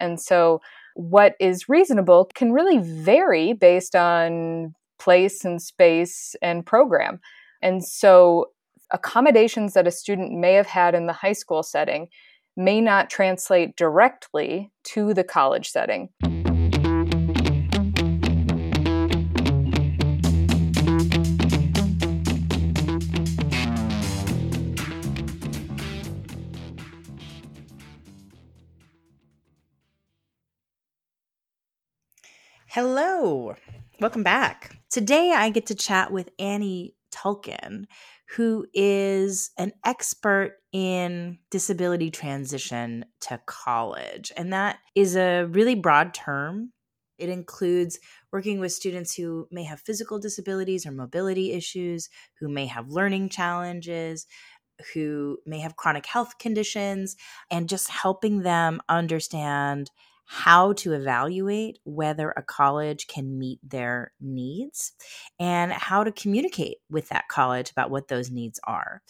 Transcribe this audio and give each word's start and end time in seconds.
And 0.00 0.20
so, 0.20 0.60
what 0.94 1.34
is 1.38 1.68
reasonable 1.68 2.30
can 2.34 2.52
really 2.52 2.78
vary 2.78 3.52
based 3.52 3.94
on 3.94 4.74
place 4.98 5.44
and 5.44 5.60
space 5.60 6.34
and 6.40 6.64
program. 6.64 7.20
And 7.62 7.84
so, 7.84 8.46
accommodations 8.92 9.74
that 9.74 9.86
a 9.86 9.90
student 9.90 10.32
may 10.32 10.54
have 10.54 10.66
had 10.66 10.94
in 10.94 11.06
the 11.06 11.12
high 11.12 11.32
school 11.32 11.62
setting 11.62 12.08
may 12.56 12.80
not 12.80 13.10
translate 13.10 13.76
directly 13.76 14.70
to 14.84 15.12
the 15.12 15.24
college 15.24 15.68
setting. 15.68 16.08
Hello, 32.76 33.54
welcome 34.02 34.22
back. 34.22 34.76
Today 34.90 35.32
I 35.34 35.48
get 35.48 35.64
to 35.68 35.74
chat 35.74 36.12
with 36.12 36.28
Annie 36.38 36.94
Tulkin, 37.10 37.86
who 38.36 38.66
is 38.74 39.50
an 39.56 39.72
expert 39.82 40.58
in 40.72 41.38
disability 41.50 42.10
transition 42.10 43.06
to 43.22 43.40
college. 43.46 44.30
And 44.36 44.52
that 44.52 44.76
is 44.94 45.16
a 45.16 45.44
really 45.44 45.74
broad 45.74 46.12
term. 46.12 46.74
It 47.16 47.30
includes 47.30 47.98
working 48.30 48.60
with 48.60 48.72
students 48.72 49.14
who 49.14 49.48
may 49.50 49.64
have 49.64 49.80
physical 49.80 50.18
disabilities 50.18 50.84
or 50.84 50.92
mobility 50.92 51.52
issues, 51.52 52.10
who 52.40 52.48
may 52.50 52.66
have 52.66 52.90
learning 52.90 53.30
challenges, 53.30 54.26
who 54.92 55.38
may 55.46 55.60
have 55.60 55.76
chronic 55.76 56.04
health 56.04 56.36
conditions, 56.38 57.16
and 57.50 57.70
just 57.70 57.88
helping 57.88 58.42
them 58.42 58.82
understand 58.86 59.90
how 60.26 60.72
to 60.74 60.92
evaluate 60.92 61.78
whether 61.84 62.30
a 62.30 62.42
college 62.42 63.06
can 63.06 63.38
meet 63.38 63.60
their 63.62 64.12
needs 64.20 64.92
and 65.38 65.72
how 65.72 66.02
to 66.02 66.12
communicate 66.12 66.78
with 66.90 67.08
that 67.08 67.28
college 67.28 67.70
about 67.70 67.90
what 67.90 68.08
those 68.08 68.30
needs 68.30 68.60
are. 68.64 69.02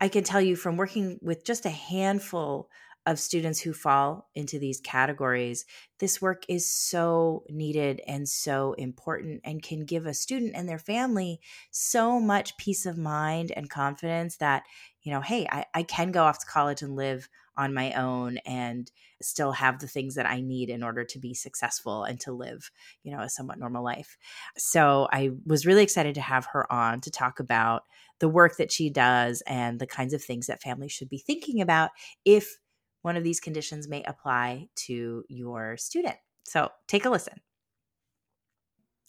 I 0.00 0.08
can 0.08 0.24
tell 0.24 0.40
you 0.40 0.56
from 0.56 0.76
working 0.76 1.18
with 1.22 1.44
just 1.44 1.64
a 1.64 1.70
handful 1.70 2.68
of 3.06 3.20
students 3.20 3.60
who 3.60 3.72
fall 3.72 4.30
into 4.34 4.58
these 4.58 4.80
categories, 4.80 5.66
this 5.98 6.22
work 6.22 6.44
is 6.48 6.70
so 6.70 7.44
needed 7.50 8.00
and 8.06 8.28
so 8.28 8.72
important 8.74 9.42
and 9.44 9.62
can 9.62 9.84
give 9.84 10.06
a 10.06 10.14
student 10.14 10.52
and 10.54 10.68
their 10.68 10.78
family 10.78 11.38
so 11.70 12.18
much 12.18 12.56
peace 12.56 12.86
of 12.86 12.96
mind 12.96 13.52
and 13.54 13.68
confidence 13.68 14.38
that, 14.38 14.62
you 15.02 15.12
know, 15.12 15.20
hey, 15.20 15.46
I, 15.50 15.66
I 15.74 15.82
can 15.82 16.12
go 16.12 16.24
off 16.24 16.38
to 16.38 16.46
college 16.46 16.80
and 16.80 16.96
live 16.96 17.28
on 17.56 17.74
my 17.74 17.92
own 17.92 18.38
and 18.38 18.90
still 19.22 19.52
have 19.52 19.78
the 19.78 19.86
things 19.86 20.14
that 20.14 20.26
I 20.26 20.40
need 20.40 20.70
in 20.70 20.82
order 20.82 21.04
to 21.04 21.18
be 21.18 21.34
successful 21.34 22.04
and 22.04 22.20
to 22.20 22.32
live, 22.32 22.70
you 23.02 23.12
know, 23.12 23.20
a 23.20 23.28
somewhat 23.28 23.58
normal 23.58 23.84
life. 23.84 24.16
So 24.56 25.08
I 25.12 25.30
was 25.46 25.66
really 25.66 25.82
excited 25.82 26.14
to 26.16 26.20
have 26.20 26.46
her 26.52 26.70
on 26.72 27.00
to 27.02 27.10
talk 27.10 27.40
about 27.40 27.84
the 28.18 28.28
work 28.28 28.56
that 28.56 28.72
she 28.72 28.90
does 28.90 29.42
and 29.46 29.78
the 29.78 29.86
kinds 29.86 30.14
of 30.14 30.22
things 30.22 30.46
that 30.46 30.62
families 30.62 30.92
should 30.92 31.08
be 31.08 31.18
thinking 31.18 31.60
about 31.60 31.90
if 32.24 32.58
one 33.02 33.16
of 33.16 33.24
these 33.24 33.40
conditions 33.40 33.88
may 33.88 34.02
apply 34.04 34.68
to 34.74 35.24
your 35.28 35.76
student. 35.76 36.16
So 36.44 36.70
take 36.88 37.04
a 37.04 37.10
listen. 37.10 37.40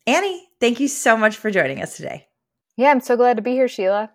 Annie, 0.08 0.48
thank 0.60 0.80
you 0.80 0.88
so 0.88 1.18
much 1.18 1.38
for 1.38 1.50
joining 1.50 1.82
us 1.82 1.98
today. 1.98 2.28
Yeah, 2.78 2.92
I'm 2.92 3.00
so 3.00 3.16
glad 3.16 3.38
to 3.38 3.42
be 3.42 3.52
here, 3.52 3.68
Sheila. 3.68 4.12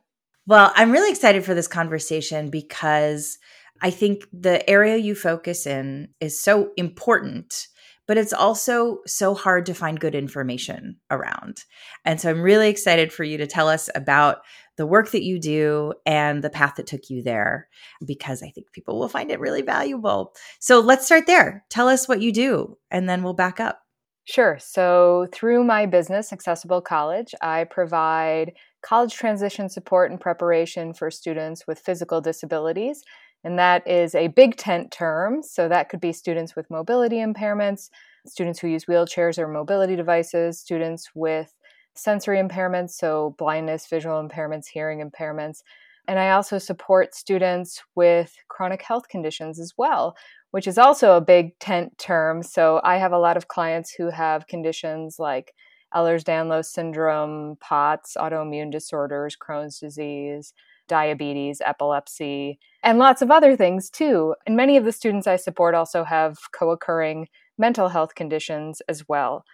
Well, 0.46 0.72
I'm 0.74 0.92
really 0.92 1.10
excited 1.10 1.44
for 1.44 1.54
this 1.54 1.68
conversation 1.68 2.50
because 2.50 3.38
I 3.82 3.90
think 3.90 4.26
the 4.32 4.68
area 4.68 4.96
you 4.96 5.14
focus 5.14 5.66
in 5.66 6.08
is 6.20 6.38
so 6.40 6.70
important, 6.76 7.68
but 8.06 8.18
it's 8.18 8.32
also 8.32 8.98
so 9.06 9.34
hard 9.34 9.66
to 9.66 9.74
find 9.74 10.00
good 10.00 10.14
information 10.14 10.96
around. 11.10 11.64
And 12.04 12.20
so 12.20 12.30
I'm 12.30 12.42
really 12.42 12.68
excited 12.68 13.12
for 13.12 13.24
you 13.24 13.38
to 13.38 13.46
tell 13.46 13.68
us 13.68 13.88
about 13.94 14.38
the 14.76 14.86
work 14.86 15.10
that 15.10 15.22
you 15.22 15.38
do 15.38 15.92
and 16.06 16.42
the 16.42 16.50
path 16.50 16.76
that 16.76 16.86
took 16.86 17.10
you 17.10 17.22
there 17.22 17.68
because 18.06 18.42
I 18.42 18.48
think 18.50 18.72
people 18.72 18.98
will 18.98 19.08
find 19.08 19.30
it 19.30 19.40
really 19.40 19.62
valuable. 19.62 20.32
So 20.58 20.80
let's 20.80 21.06
start 21.06 21.26
there. 21.26 21.64
Tell 21.68 21.88
us 21.88 22.08
what 22.08 22.22
you 22.22 22.32
do 22.32 22.78
and 22.90 23.08
then 23.08 23.22
we'll 23.22 23.34
back 23.34 23.60
up. 23.60 23.80
Sure. 24.24 24.58
So, 24.60 25.26
through 25.32 25.64
my 25.64 25.86
business, 25.86 26.32
Accessible 26.32 26.80
College, 26.82 27.34
I 27.42 27.64
provide 27.64 28.52
college 28.80 29.14
transition 29.14 29.68
support 29.68 30.10
and 30.10 30.20
preparation 30.20 30.94
for 30.94 31.10
students 31.10 31.66
with 31.66 31.80
physical 31.80 32.20
disabilities 32.20 33.02
and 33.44 33.58
that 33.58 33.86
is 33.86 34.14
a 34.14 34.28
big 34.28 34.56
tent 34.56 34.90
term. 34.90 35.42
So 35.42 35.68
that 35.68 35.88
could 35.88 36.00
be 36.00 36.12
students 36.12 36.54
with 36.54 36.70
mobility 36.70 37.16
impairments, 37.16 37.90
students 38.26 38.58
who 38.58 38.68
use 38.68 38.84
wheelchairs 38.84 39.38
or 39.38 39.48
mobility 39.48 39.96
devices, 39.96 40.58
students 40.58 41.10
with 41.14 41.54
sensory 41.94 42.38
impairments, 42.38 42.90
so 42.90 43.34
blindness, 43.38 43.86
visual 43.86 44.22
impairments, 44.22 44.66
hearing 44.66 45.00
impairments. 45.00 45.62
And 46.08 46.18
I 46.18 46.30
also 46.30 46.58
support 46.58 47.14
students 47.14 47.82
with 47.94 48.34
chronic 48.48 48.82
health 48.82 49.08
conditions 49.08 49.60
as 49.60 49.74
well, 49.76 50.16
which 50.50 50.66
is 50.66 50.78
also 50.78 51.16
a 51.16 51.20
big 51.20 51.58
tent 51.58 51.96
term. 51.98 52.42
So 52.42 52.80
I 52.84 52.96
have 52.96 53.12
a 53.12 53.18
lot 53.18 53.36
of 53.36 53.48
clients 53.48 53.92
who 53.92 54.10
have 54.10 54.46
conditions 54.46 55.18
like 55.18 55.54
Ehlers 55.94 56.22
Danlos 56.22 56.66
syndrome, 56.66 57.56
POTS, 57.60 58.16
autoimmune 58.16 58.70
disorders, 58.70 59.36
Crohn's 59.36 59.78
disease, 59.78 60.52
diabetes, 60.90 61.62
epilepsy, 61.64 62.58
and 62.82 62.98
lots 62.98 63.22
of 63.22 63.30
other 63.30 63.56
things 63.56 63.88
too. 63.88 64.34
And 64.44 64.56
many 64.56 64.76
of 64.76 64.84
the 64.84 64.92
students 64.92 65.28
I 65.28 65.36
support 65.36 65.74
also 65.74 66.02
have 66.04 66.36
co 66.52 66.70
occurring 66.70 67.28
mental 67.56 67.88
health 67.88 68.16
conditions 68.16 68.82
as 68.88 69.08
well. 69.08 69.44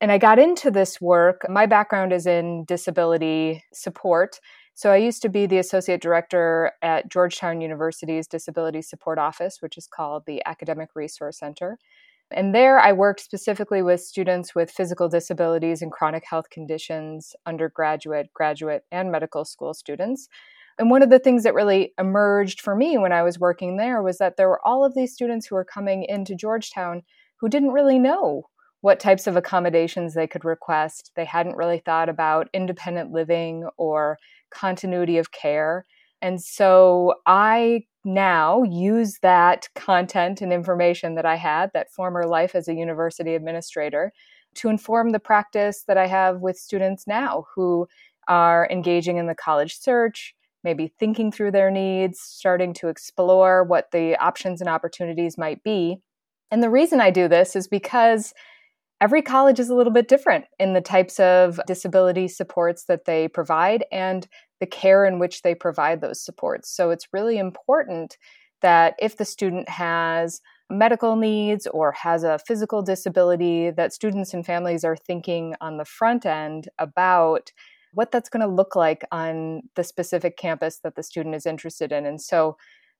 And 0.00 0.12
I 0.12 0.18
got 0.18 0.38
into 0.38 0.70
this 0.70 1.00
work. 1.00 1.46
My 1.48 1.64
background 1.66 2.12
is 2.12 2.26
in 2.26 2.64
disability 2.66 3.64
support. 3.72 4.38
So 4.74 4.90
I 4.90 4.96
used 4.96 5.22
to 5.22 5.28
be 5.28 5.46
the 5.46 5.58
associate 5.58 6.02
director 6.02 6.72
at 6.82 7.08
Georgetown 7.08 7.60
University's 7.62 8.26
Disability 8.26 8.82
Support 8.82 9.18
Office, 9.18 9.58
which 9.60 9.78
is 9.78 9.86
called 9.86 10.24
the 10.26 10.42
Academic 10.44 10.90
Resource 10.94 11.38
Center. 11.38 11.78
And 12.30 12.54
there 12.54 12.80
I 12.80 12.92
worked 12.92 13.20
specifically 13.20 13.82
with 13.82 14.00
students 14.00 14.54
with 14.54 14.70
physical 14.70 15.08
disabilities 15.08 15.82
and 15.82 15.92
chronic 15.92 16.24
health 16.28 16.50
conditions, 16.50 17.36
undergraduate, 17.46 18.32
graduate, 18.34 18.82
and 18.90 19.12
medical 19.12 19.44
school 19.44 19.74
students. 19.74 20.28
And 20.78 20.90
one 20.90 21.02
of 21.02 21.10
the 21.10 21.18
things 21.18 21.44
that 21.44 21.54
really 21.54 21.92
emerged 21.98 22.60
for 22.60 22.74
me 22.74 22.98
when 22.98 23.12
I 23.12 23.22
was 23.22 23.38
working 23.38 23.76
there 23.76 24.02
was 24.02 24.18
that 24.18 24.36
there 24.36 24.48
were 24.48 24.66
all 24.66 24.84
of 24.84 24.94
these 24.94 25.12
students 25.12 25.46
who 25.46 25.54
were 25.54 25.64
coming 25.64 26.04
into 26.08 26.34
Georgetown 26.34 27.02
who 27.36 27.48
didn't 27.48 27.72
really 27.72 27.98
know 27.98 28.48
what 28.80 29.00
types 29.00 29.26
of 29.26 29.36
accommodations 29.36 30.14
they 30.14 30.26
could 30.26 30.44
request. 30.44 31.10
They 31.16 31.24
hadn't 31.24 31.56
really 31.56 31.78
thought 31.78 32.08
about 32.08 32.50
independent 32.52 33.12
living 33.12 33.66
or 33.76 34.18
continuity 34.50 35.16
of 35.16 35.32
care. 35.32 35.86
And 36.20 36.42
so 36.42 37.14
I 37.26 37.84
now 38.04 38.62
use 38.62 39.18
that 39.22 39.68
content 39.74 40.42
and 40.42 40.52
information 40.52 41.14
that 41.14 41.24
I 41.24 41.36
had, 41.36 41.70
that 41.72 41.90
former 41.90 42.26
life 42.26 42.54
as 42.54 42.68
a 42.68 42.74
university 42.74 43.34
administrator, 43.34 44.12
to 44.56 44.68
inform 44.68 45.10
the 45.10 45.18
practice 45.18 45.84
that 45.86 45.96
I 45.96 46.06
have 46.06 46.40
with 46.40 46.56
students 46.56 47.06
now 47.06 47.46
who 47.54 47.88
are 48.28 48.68
engaging 48.70 49.16
in 49.16 49.26
the 49.26 49.34
college 49.34 49.78
search, 49.78 50.34
maybe 50.64 50.92
thinking 50.98 51.30
through 51.30 51.52
their 51.52 51.70
needs, 51.70 52.18
starting 52.20 52.72
to 52.74 52.88
explore 52.88 53.62
what 53.62 53.90
the 53.92 54.16
options 54.16 54.60
and 54.60 54.68
opportunities 54.68 55.38
might 55.38 55.62
be. 55.62 55.98
And 56.50 56.62
the 56.62 56.70
reason 56.70 57.00
I 57.00 57.10
do 57.10 57.28
this 57.28 57.54
is 57.54 57.68
because 57.68 58.32
every 59.00 59.22
college 59.22 59.60
is 59.60 59.68
a 59.68 59.74
little 59.74 59.92
bit 59.92 60.08
different 60.08 60.46
in 60.58 60.72
the 60.72 60.80
types 60.80 61.20
of 61.20 61.60
disability 61.66 62.28
supports 62.28 62.84
that 62.84 63.04
they 63.04 63.28
provide 63.28 63.84
and 63.92 64.26
the 64.60 64.66
care 64.66 65.04
in 65.04 65.18
which 65.18 65.42
they 65.42 65.54
provide 65.54 66.00
those 66.00 66.24
supports. 66.24 66.74
So 66.74 66.90
it's 66.90 67.08
really 67.12 67.38
important 67.38 68.16
that 68.62 68.94
if 68.98 69.16
the 69.16 69.24
student 69.24 69.68
has 69.68 70.40
medical 70.70 71.16
needs 71.16 71.66
or 71.66 71.92
has 71.92 72.24
a 72.24 72.38
physical 72.38 72.82
disability, 72.82 73.70
that 73.70 73.92
students 73.92 74.32
and 74.32 74.46
families 74.46 74.84
are 74.84 74.96
thinking 74.96 75.54
on 75.60 75.76
the 75.76 75.84
front 75.84 76.24
end 76.24 76.68
about 76.78 77.52
what 77.94 78.12
that's 78.12 78.28
going 78.28 78.46
to 78.46 78.52
look 78.52 78.76
like 78.76 79.04
on 79.12 79.62
the 79.76 79.84
specific 79.84 80.36
campus 80.36 80.78
that 80.78 80.96
the 80.96 81.02
student 81.02 81.34
is 81.34 81.46
interested 81.46 81.92
in. 81.92 82.06
And 82.06 82.20
so 82.20 82.56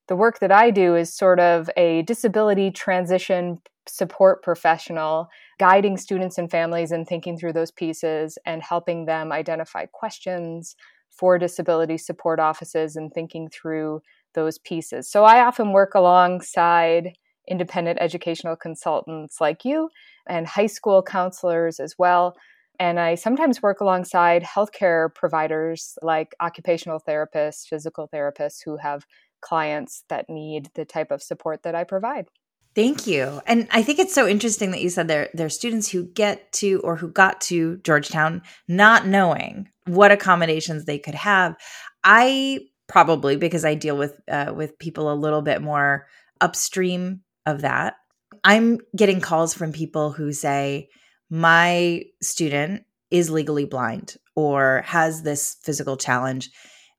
the 0.09 0.17
work 0.17 0.39
that 0.41 0.53
I 0.53 0.71
do 0.71 0.95
is 0.95 1.15
sort 1.15 1.41
of 1.41 1.71
a 1.77 2.03
disability 2.03 2.71
transition 2.71 3.59
support 3.87 4.43
professional, 4.43 5.29
guiding 5.59 5.97
students 5.97 6.39
and 6.39 6.51
families 6.51 6.93
in 6.93 7.05
thinking 7.05 7.39
through 7.39 7.53
those 7.53 7.71
pieces 7.71 8.39
and 8.47 8.63
helping 8.63 9.05
them 9.05 9.33
identify 9.33 9.87
questions 9.87 10.75
for 11.11 11.39
disability 11.39 11.99
support 11.99 12.41
offices 12.41 12.97
and 12.97 13.13
thinking 13.13 13.49
through 13.49 14.01
those 14.35 14.59
pieces. 14.59 15.11
So 15.11 15.25
I 15.25 15.45
often 15.45 15.73
work 15.73 15.95
alongside 15.95 17.13
independent 17.47 17.99
educational 18.01 18.57
consultants 18.57 19.41
like 19.41 19.65
you 19.65 19.91
and 20.27 20.47
high 20.47 20.67
school 20.67 21.03
counselors 21.03 21.79
as 21.79 21.95
well 21.99 22.35
and 22.79 22.99
I 22.99 23.15
sometimes 23.15 23.63
work 23.63 23.81
alongside 23.81 24.43
healthcare 24.43 25.15
providers 25.15 25.97
like 26.03 26.35
occupational 26.41 27.01
therapists, 27.07 27.67
physical 27.69 28.09
therapists 28.13 28.59
who 28.65 28.77
have 28.79 29.07
clients 29.41 30.05
that 30.09 30.29
need 30.29 30.71
the 30.75 30.85
type 30.85 31.11
of 31.11 31.23
support 31.23 31.63
that 31.63 31.75
I 31.75 31.85
provide. 31.85 32.29
Thank 32.75 33.07
you. 33.07 33.41
And 33.47 33.69
I 33.71 33.83
think 33.83 34.01
it's 34.01 34.15
so 34.15 34.27
interesting 34.27 34.73
that 34.73 34.83
you 34.83 34.91
said 34.91 35.07
there 35.07 35.29
there 35.33 35.47
are 35.47 35.51
students 35.51 35.89
who 35.89 36.05
get 36.05 36.51
to 36.55 36.81
or 36.81 36.97
who 36.97 37.09
got 37.09 37.41
to 37.43 37.77
Georgetown 37.79 38.43
not 38.67 39.07
knowing 39.07 39.69
what 39.87 40.11
accommodations 40.11 40.85
they 40.85 40.99
could 40.99 41.15
have. 41.15 41.57
I 42.03 42.61
probably 42.89 43.37
because 43.37 43.65
I 43.65 43.75
deal 43.75 43.97
with 43.97 44.21
uh, 44.29 44.53
with 44.57 44.79
people 44.79 45.13
a 45.13 45.15
little 45.15 45.43
bit 45.43 45.63
more 45.63 46.07
upstream 46.41 47.21
of 47.47 47.61
that. 47.61 47.95
I'm 48.43 48.79
getting 48.97 49.21
calls 49.21 49.55
from 49.55 49.73
people 49.73 50.11
who 50.11 50.33
say 50.33 50.89
my 51.35 52.01
student 52.23 52.85
is 53.11 53.29
legally 53.29 53.65
blind 53.65 54.17
or 54.37 54.83
has 54.87 55.23
this 55.23 55.57
physical 55.65 55.97
challenge 55.97 56.51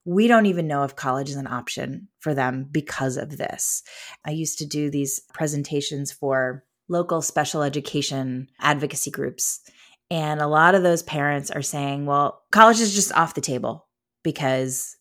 we 0.04 0.28
don't 0.28 0.46
even 0.46 0.68
know 0.68 0.84
if 0.84 0.94
college 0.94 1.28
is 1.28 1.34
an 1.36 1.48
option 1.48 2.06
for 2.20 2.32
them 2.32 2.68
because 2.70 3.16
of 3.16 3.38
this. 3.38 3.82
I 4.24 4.30
used 4.30 4.56
to 4.58 4.66
do 4.66 4.88
these 4.88 5.20
presentations 5.34 6.12
for 6.12 6.64
local 6.88 7.20
special 7.20 7.64
education 7.64 8.46
advocacy 8.60 9.10
groups. 9.10 9.60
And 10.08 10.40
a 10.40 10.46
lot 10.46 10.76
of 10.76 10.84
those 10.84 11.02
parents 11.02 11.50
are 11.50 11.62
saying, 11.62 12.06
well, 12.06 12.40
college 12.52 12.78
is 12.78 12.94
just 12.94 13.10
off 13.14 13.34
the 13.34 13.40
table 13.40 13.88
because 14.22 14.96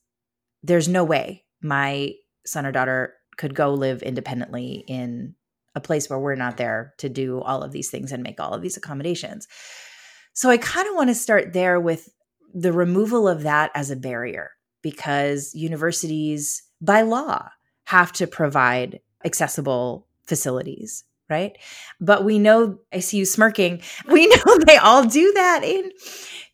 there's 0.64 0.88
no 0.88 1.04
way 1.04 1.44
my 1.62 2.14
son 2.48 2.66
or 2.66 2.72
daughter 2.72 3.14
could 3.38 3.54
go 3.54 3.76
live 3.76 4.02
independently 4.02 4.84
in 4.88 5.36
a 5.76 5.82
place 5.82 6.10
where 6.10 6.20
we're 6.20 6.36
not 6.36 6.58
there 6.58 6.94
to 6.98 7.10
do 7.10 7.42
all 7.42 7.62
of 7.62 7.72
these 7.72 7.90
things 7.90 8.12
and 8.12 8.24
make 8.24 8.40
all 8.40 8.54
of 8.54 8.62
these 8.62 8.78
accommodations. 8.78 9.48
So 10.34 10.50
I 10.50 10.58
kind 10.58 10.88
of 10.88 10.96
want 10.96 11.10
to 11.10 11.16
start 11.16 11.54
there 11.54 11.80
with 11.80 12.10
the 12.54 12.74
removal 12.74 13.28
of 13.28 13.44
that 13.44 13.72
as 13.76 13.92
a 13.92 13.96
barrier 13.96 14.52
because 14.82 15.54
universities, 15.54 16.64
by 16.82 17.02
law, 17.02 17.50
have 17.86 18.12
to 18.14 18.28
provide 18.28 19.00
accessible 19.24 20.08
facilities 20.26 21.04
right? 21.30 21.58
But 22.00 22.24
we 22.24 22.40
know 22.40 22.80
i 22.94 23.00
see 23.00 23.18
you 23.18 23.26
smirking 23.26 23.82
we 24.08 24.28
know 24.28 24.58
they 24.66 24.78
all 24.78 25.04
do 25.06 25.32
that 25.34 25.64
in 25.64 25.92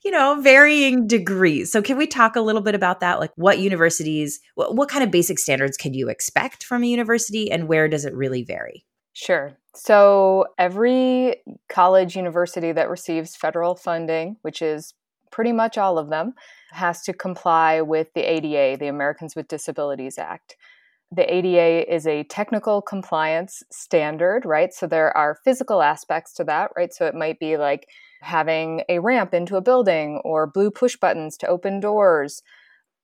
you 0.04 0.12
know 0.12 0.40
varying 0.42 1.08
degrees. 1.08 1.72
So 1.72 1.82
can 1.82 1.98
we 1.98 2.08
talk 2.08 2.36
a 2.36 2.42
little 2.42 2.62
bit 2.62 2.76
about 2.76 3.02
that? 3.02 3.20
Like 3.20 3.32
what 3.36 3.60
universities 3.60 4.40
what, 4.56 4.76
what 4.76 4.90
kind 4.90 5.04
of 5.04 5.12
basic 5.12 5.40
standards 5.40 5.78
can 5.78 5.94
you 5.94 6.10
expect 6.10 6.64
from 6.64 6.84
a 6.84 6.88
university 6.88 7.52
and 7.52 7.68
where 7.68 7.88
does 7.88 8.06
it 8.06 8.14
really 8.14 8.44
vary 8.44 8.86
Sure. 9.14 9.58
So 9.76 10.46
every 10.58 11.38
college 11.70 12.16
university 12.16 12.72
that 12.72 12.90
receives 12.90 13.36
federal 13.36 13.76
funding, 13.76 14.38
which 14.42 14.62
is 14.62 14.94
pretty 15.32 15.52
much 15.52 15.78
all 15.78 15.98
of 15.98 16.10
them, 16.10 16.34
has 16.72 17.02
to 17.04 17.14
comply 17.14 17.82
with 17.82 18.08
the 18.14 18.22
ADA, 18.22 18.78
the 18.78 18.88
Americans 18.88 19.36
with 19.36 19.48
Disabilities 19.48 20.18
Act. 20.18 20.56
The 21.12 21.32
ADA 21.34 21.94
is 21.94 22.08
a 22.08 22.24
technical 22.24 22.82
compliance 22.82 23.64
standard, 23.72 24.46
right? 24.46 24.74
So 24.74 24.88
there 24.88 25.16
are 25.16 25.38
physical 25.44 25.82
aspects 25.82 26.34
to 26.36 26.44
that, 26.46 26.72
right? 26.78 26.94
So 26.94 27.06
it 27.06 27.16
might 27.16 27.40
be 27.40 27.58
like 27.58 27.88
having 28.22 28.84
a 28.90 29.00
ramp 29.00 29.34
into 29.34 29.58
a 29.58 29.62
building 29.62 30.22
or 30.26 30.48
blue 30.48 30.72
push 30.72 30.98
buttons 30.98 31.38
to 31.38 31.48
open 31.48 31.80
doors. 31.80 32.44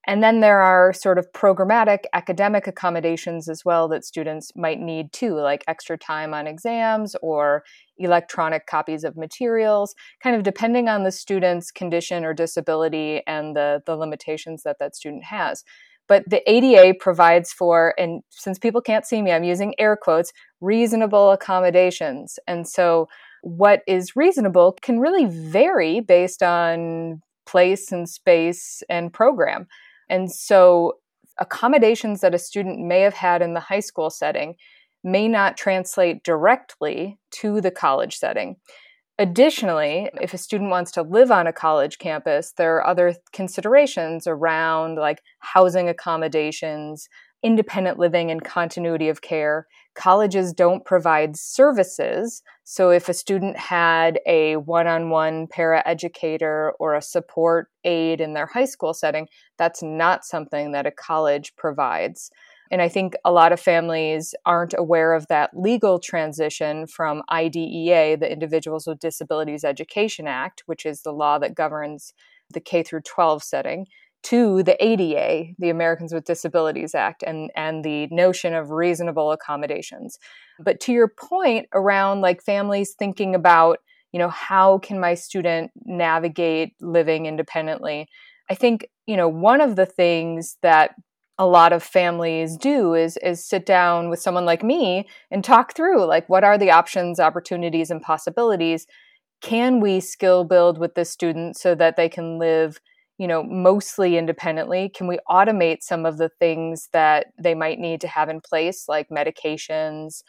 And 0.08 0.24
then 0.24 0.40
there 0.40 0.62
are 0.62 0.94
sort 0.94 1.18
of 1.18 1.28
programmatic 1.34 2.06
academic 2.14 2.66
accommodations 2.66 3.50
as 3.50 3.66
well 3.66 3.90
that 3.90 4.06
students 4.06 4.54
might 4.56 4.80
need 4.80 5.12
too, 5.12 5.36
like 5.36 5.66
extra 5.68 5.98
time 5.98 6.34
on 6.34 6.48
exams 6.48 7.14
or 7.22 7.64
electronic 7.98 8.68
copies 8.68 9.04
of 9.04 9.18
materials, 9.18 9.94
kind 10.24 10.34
of 10.34 10.44
depending 10.44 10.88
on 10.88 11.04
the 11.04 11.12
student's 11.12 11.72
condition 11.72 12.24
or 12.24 12.34
disability 12.34 13.22
and 13.28 13.54
the, 13.54 13.84
the 13.86 13.98
limitations 13.98 14.64
that 14.64 14.80
that 14.80 14.96
student 14.96 15.26
has. 15.26 15.66
But 16.08 16.24
the 16.30 16.42
ADA 16.50 16.94
provides 17.02 17.52
for, 17.52 17.94
and 17.98 18.22
since 18.30 18.58
people 18.58 18.80
can't 18.80 19.06
see 19.06 19.22
me, 19.22 19.34
I'm 19.34 19.44
using 19.44 19.76
air 19.78 19.98
quotes, 19.98 20.32
reasonable 20.62 21.32
accommodations. 21.32 22.40
And 22.48 22.66
so 22.66 23.10
what 23.42 23.82
is 23.88 24.16
reasonable 24.16 24.78
can 24.82 25.00
really 25.00 25.26
vary 25.26 26.00
based 26.00 26.42
on 26.42 27.22
place 27.46 27.92
and 27.92 28.08
space 28.08 28.84
and 28.90 29.12
program. 29.12 29.68
And 30.10 30.32
so, 30.32 30.98
accommodations 31.40 32.22
that 32.22 32.34
a 32.34 32.40
student 32.40 32.80
may 32.80 33.02
have 33.02 33.14
had 33.14 33.42
in 33.42 33.54
the 33.54 33.60
high 33.60 33.80
school 33.80 34.10
setting 34.10 34.56
may 35.04 35.28
not 35.28 35.58
translate 35.58 36.24
directly 36.24 37.18
to 37.32 37.62
the 37.62 37.72
college 37.72 38.18
setting. 38.18 38.56
Additionally, 39.20 40.10
if 40.22 40.34
a 40.34 40.38
student 40.38 40.70
wants 40.70 40.92
to 40.92 41.02
live 41.02 41.32
on 41.32 41.48
a 41.48 41.54
college 41.54 41.98
campus, 41.98 42.54
there 42.56 42.76
are 42.76 42.86
other 42.86 43.16
considerations 43.34 44.28
around 44.28 44.96
like 44.96 45.22
housing 45.40 45.90
accommodations, 45.90 47.10
independent 47.44 48.00
living, 48.00 48.32
and 48.32 48.44
continuity 48.44 49.10
of 49.10 49.22
care 49.22 49.68
colleges 49.98 50.54
don't 50.54 50.86
provide 50.86 51.36
services. 51.36 52.44
So, 52.64 52.92
if 52.92 53.10
a 53.10 53.14
student 53.14 53.58
had 53.58 54.20
a 54.26 54.58
one 54.58 54.88
on 54.88 55.10
one 55.10 55.48
paraeducator 55.48 56.72
or 56.80 56.94
a 56.94 57.02
support 57.02 57.70
aide 57.84 58.22
in 58.22 58.34
their 58.34 58.46
high 58.46 58.66
school 58.66 58.94
setting, 58.94 59.28
that's 59.58 59.82
not 59.84 60.24
something 60.24 60.72
that 60.72 60.86
a 60.86 60.92
college 60.92 61.56
provides. 61.58 62.32
And 62.70 62.82
I 62.82 62.90
think 62.90 63.16
a 63.26 63.32
lot 63.32 63.54
of 63.54 63.60
families 63.60 64.36
aren't 64.46 64.76
aware 64.78 65.14
of 65.14 65.28
that 65.28 65.52
legal 65.54 66.00
transition 66.00 66.86
from 66.86 67.24
IDEA, 67.30 68.18
the 68.18 68.32
Individuals 68.32 68.86
with 68.86 69.00
Disabilities 69.00 69.64
Education 69.64 70.28
Act, 70.28 70.64
which 70.66 70.86
is 70.86 71.02
the 71.02 71.14
law 71.14 71.40
that 71.40 71.56
governs 71.56 72.14
the 72.54 72.60
K 72.60 72.84
through 72.84 73.02
12 73.02 73.42
setting, 73.42 73.88
to 74.24 74.64
the 74.64 74.84
ADA, 74.84 75.54
the 75.58 75.70
Americans 75.70 76.14
with 76.14 76.26
Disabilities 76.26 76.96
Act, 76.96 77.24
and, 77.26 77.50
and 77.56 77.84
the 77.84 78.08
notion 78.08 78.54
of 78.54 78.72
reasonable 78.72 79.32
accommodations. 79.32 80.18
But 80.60 80.80
to 80.82 80.92
your 80.92 81.08
point 81.08 81.68
around 81.74 82.22
like 82.22 82.44
families 82.44 82.96
thinking 82.98 83.36
about, 83.36 83.80
you 84.12 84.20
know, 84.20 84.30
how 84.30 84.80
can 84.80 85.00
my 85.00 85.14
student 85.14 85.72
navigate 85.86 86.74
living 86.82 87.26
independently? 87.26 88.08
I 88.50 88.56
think, 88.56 88.90
you 89.06 89.18
know, 89.18 89.28
one 89.28 89.62
of 89.62 89.76
the 89.76 89.86
things 89.86 90.58
that 90.62 90.96
a 91.38 91.46
lot 91.46 91.72
of 91.72 91.84
families 91.84 92.58
do 92.58 92.96
is 92.96 93.18
is 93.18 93.46
sit 93.46 93.66
down 93.66 94.10
with 94.10 94.20
someone 94.20 94.46
like 94.46 94.64
me 94.64 95.08
and 95.30 95.44
talk 95.44 95.76
through 95.76 96.04
like 96.06 96.28
what 96.28 96.44
are 96.44 96.58
the 96.58 96.72
options, 96.72 97.20
opportunities 97.20 97.92
and 97.92 98.02
possibilities? 98.02 98.88
Can 99.42 99.80
we 99.80 100.00
skill 100.00 100.44
build 100.44 100.80
with 100.80 100.96
this 100.96 101.12
student 101.12 101.58
so 101.58 101.76
that 101.76 101.96
they 101.96 102.10
can 102.10 102.40
live 102.40 102.80
you 103.18 103.28
know 103.28 103.44
mostly 103.44 104.18
independently 104.18 104.90
can 104.90 105.08
we 105.08 105.20
automate 105.30 105.82
some 105.82 106.06
of 106.06 106.18
the 106.18 106.30
things 106.40 106.90
that 106.94 107.28
they 107.42 107.56
might 107.56 107.80
need 107.80 108.02
to 108.02 108.08
have 108.08 108.30
in 108.30 108.42
place 108.42 108.86
like 108.88 109.10
medications? 109.10 110.24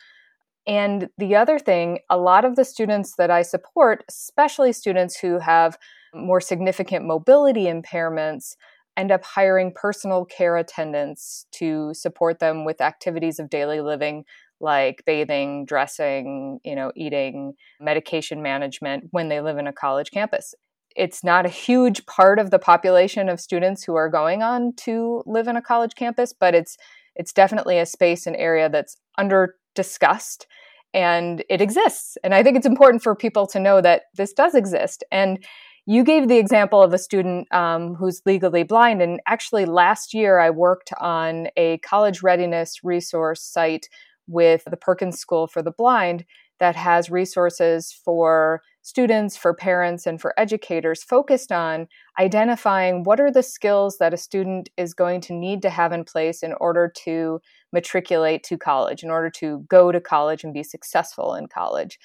And 0.66 1.08
the 1.16 1.34
other 1.34 1.58
thing 1.58 2.00
a 2.10 2.18
lot 2.18 2.44
of 2.44 2.56
the 2.56 2.64
students 2.64 3.14
that 3.16 3.30
i 3.30 3.42
support 3.42 4.04
especially 4.08 4.72
students 4.72 5.18
who 5.18 5.38
have 5.38 5.78
more 6.14 6.40
significant 6.40 7.06
mobility 7.06 7.64
impairments 7.64 8.54
end 8.96 9.12
up 9.12 9.24
hiring 9.24 9.72
personal 9.74 10.24
care 10.24 10.56
attendants 10.56 11.46
to 11.52 11.94
support 11.94 12.40
them 12.40 12.64
with 12.64 12.80
activities 12.80 13.38
of 13.38 13.48
daily 13.48 13.80
living 13.80 14.24
like 14.60 15.02
bathing, 15.06 15.64
dressing, 15.64 16.58
you 16.64 16.74
know, 16.74 16.90
eating, 16.96 17.54
medication 17.80 18.42
management 18.42 19.04
when 19.12 19.28
they 19.28 19.40
live 19.40 19.56
in 19.56 19.68
a 19.68 19.72
college 19.72 20.10
campus 20.10 20.54
it's 20.98 21.22
not 21.22 21.46
a 21.46 21.48
huge 21.48 22.04
part 22.06 22.40
of 22.40 22.50
the 22.50 22.58
population 22.58 23.28
of 23.28 23.40
students 23.40 23.84
who 23.84 23.94
are 23.94 24.10
going 24.10 24.42
on 24.42 24.72
to 24.78 25.22
live 25.26 25.46
in 25.46 25.56
a 25.56 25.62
college 25.62 25.94
campus, 25.94 26.32
but 26.32 26.54
it's 26.54 26.76
it's 27.14 27.32
definitely 27.32 27.78
a 27.78 27.86
space 27.86 28.26
and 28.26 28.36
area 28.36 28.68
that's 28.68 28.96
under 29.16 29.54
discussed 29.74 30.46
and 30.94 31.44
it 31.48 31.60
exists. 31.60 32.16
And 32.24 32.34
I 32.34 32.42
think 32.42 32.56
it's 32.56 32.66
important 32.66 33.02
for 33.02 33.14
people 33.14 33.46
to 33.48 33.60
know 33.60 33.80
that 33.80 34.02
this 34.14 34.32
does 34.32 34.54
exist. 34.54 35.04
And 35.10 35.44
you 35.86 36.04
gave 36.04 36.28
the 36.28 36.38
example 36.38 36.82
of 36.82 36.92
a 36.92 36.98
student 36.98 37.52
um, 37.52 37.94
who's 37.94 38.22
legally 38.26 38.62
blind. 38.62 39.00
And 39.00 39.20
actually, 39.26 39.64
last 39.64 40.14
year 40.14 40.38
I 40.38 40.50
worked 40.50 40.92
on 41.00 41.48
a 41.56 41.78
college 41.78 42.22
readiness 42.22 42.84
resource 42.84 43.42
site 43.42 43.88
with 44.26 44.64
the 44.64 44.76
Perkins 44.76 45.18
School 45.18 45.46
for 45.46 45.62
the 45.62 45.72
Blind 45.72 46.24
that 46.58 46.76
has 46.76 47.10
resources 47.10 47.92
for 48.04 48.62
students, 48.82 49.36
for 49.36 49.52
parents, 49.54 50.06
and 50.06 50.20
for 50.20 50.32
educators 50.38 51.02
focused 51.02 51.52
on 51.52 51.86
identifying 52.18 53.04
what 53.04 53.20
are 53.20 53.30
the 53.30 53.42
skills 53.42 53.98
that 53.98 54.14
a 54.14 54.16
student 54.16 54.68
is 54.76 54.94
going 54.94 55.20
to 55.20 55.32
need 55.32 55.62
to 55.62 55.70
have 55.70 55.92
in 55.92 56.04
place 56.04 56.42
in 56.42 56.54
order 56.60 56.92
to 57.04 57.40
matriculate 57.72 58.42
to 58.42 58.56
college, 58.56 59.02
in 59.02 59.10
order 59.10 59.30
to 59.30 59.64
go 59.68 59.92
to 59.92 60.00
college 60.00 60.42
and 60.42 60.54
be 60.54 60.62
successful 60.62 61.34
in 61.34 61.46
college. 61.46 61.98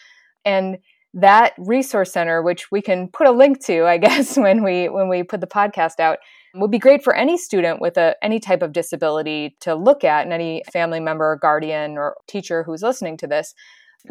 And 0.44 0.78
that 1.14 1.54
resource 1.60 2.12
center 2.12 2.42
which 2.42 2.72
we 2.72 2.82
can 2.82 3.08
put 3.08 3.28
a 3.28 3.32
link 3.32 3.64
to 3.64 3.86
i 3.86 3.98
guess 4.00 4.38
when 4.38 4.64
we 4.64 4.90
when 4.90 5.08
we 5.08 5.22
put 5.22 5.42
the 5.42 5.48
podcast 5.48 6.00
out 6.00 6.18
would 6.56 6.72
be 6.72 6.80
great 6.80 7.04
for 7.04 7.16
any 7.16 7.38
student 7.38 7.80
with 7.80 7.98
a 7.98 8.16
any 8.24 8.40
type 8.40 8.62
of 8.62 8.74
disability 8.74 9.56
to 9.60 9.76
look 9.76 10.04
at 10.04 10.24
and 10.24 10.34
any 10.34 10.64
family 10.72 11.00
member 11.00 11.32
or 11.32 11.36
guardian 11.36 11.98
or 11.98 12.16
teacher 12.28 12.64
who's 12.64 12.82
listening 12.82 13.16
to 13.18 13.28
this 13.28 13.54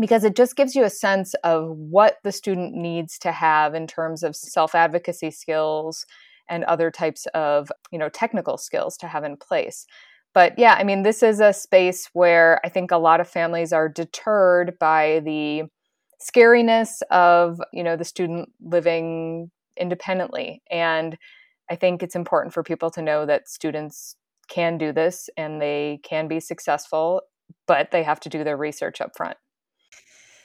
because 0.00 0.24
it 0.24 0.36
just 0.36 0.56
gives 0.56 0.74
you 0.74 0.84
a 0.84 0.90
sense 0.90 1.34
of 1.44 1.68
what 1.76 2.16
the 2.24 2.32
student 2.32 2.74
needs 2.74 3.18
to 3.18 3.32
have 3.32 3.74
in 3.74 3.86
terms 3.86 4.22
of 4.22 4.34
self-advocacy 4.34 5.30
skills 5.30 6.06
and 6.48 6.64
other 6.64 6.90
types 6.90 7.26
of 7.34 7.70
you 7.90 7.98
know 7.98 8.08
technical 8.08 8.56
skills 8.56 8.96
to 8.96 9.06
have 9.06 9.24
in 9.24 9.36
place 9.36 9.86
but 10.34 10.58
yeah, 10.58 10.74
I 10.78 10.84
mean, 10.84 11.02
this 11.02 11.22
is 11.22 11.40
a 11.40 11.52
space 11.52 12.08
where 12.12 12.60
I 12.64 12.68
think 12.68 12.90
a 12.90 12.96
lot 12.96 13.20
of 13.20 13.28
families 13.28 13.72
are 13.72 13.88
deterred 13.88 14.78
by 14.78 15.20
the 15.24 15.64
scariness 16.22 17.02
of, 17.10 17.60
you 17.72 17.82
know, 17.82 17.96
the 17.96 18.04
student 18.04 18.50
living 18.60 19.50
independently. 19.76 20.62
And 20.70 21.18
I 21.70 21.76
think 21.76 22.02
it's 22.02 22.16
important 22.16 22.54
for 22.54 22.62
people 22.62 22.90
to 22.92 23.02
know 23.02 23.26
that 23.26 23.48
students 23.48 24.16
can 24.48 24.78
do 24.78 24.92
this 24.92 25.28
and 25.36 25.60
they 25.60 26.00
can 26.02 26.28
be 26.28 26.40
successful, 26.40 27.22
but 27.66 27.90
they 27.90 28.02
have 28.02 28.20
to 28.20 28.28
do 28.28 28.44
their 28.44 28.56
research 28.56 29.00
up 29.00 29.12
front. 29.16 29.36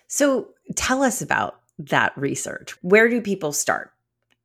So 0.07 0.49
tell 0.75 1.03
us 1.03 1.21
about 1.21 1.59
that 1.79 2.17
research. 2.17 2.75
Where 2.81 3.09
do 3.09 3.21
people 3.21 3.51
start 3.51 3.91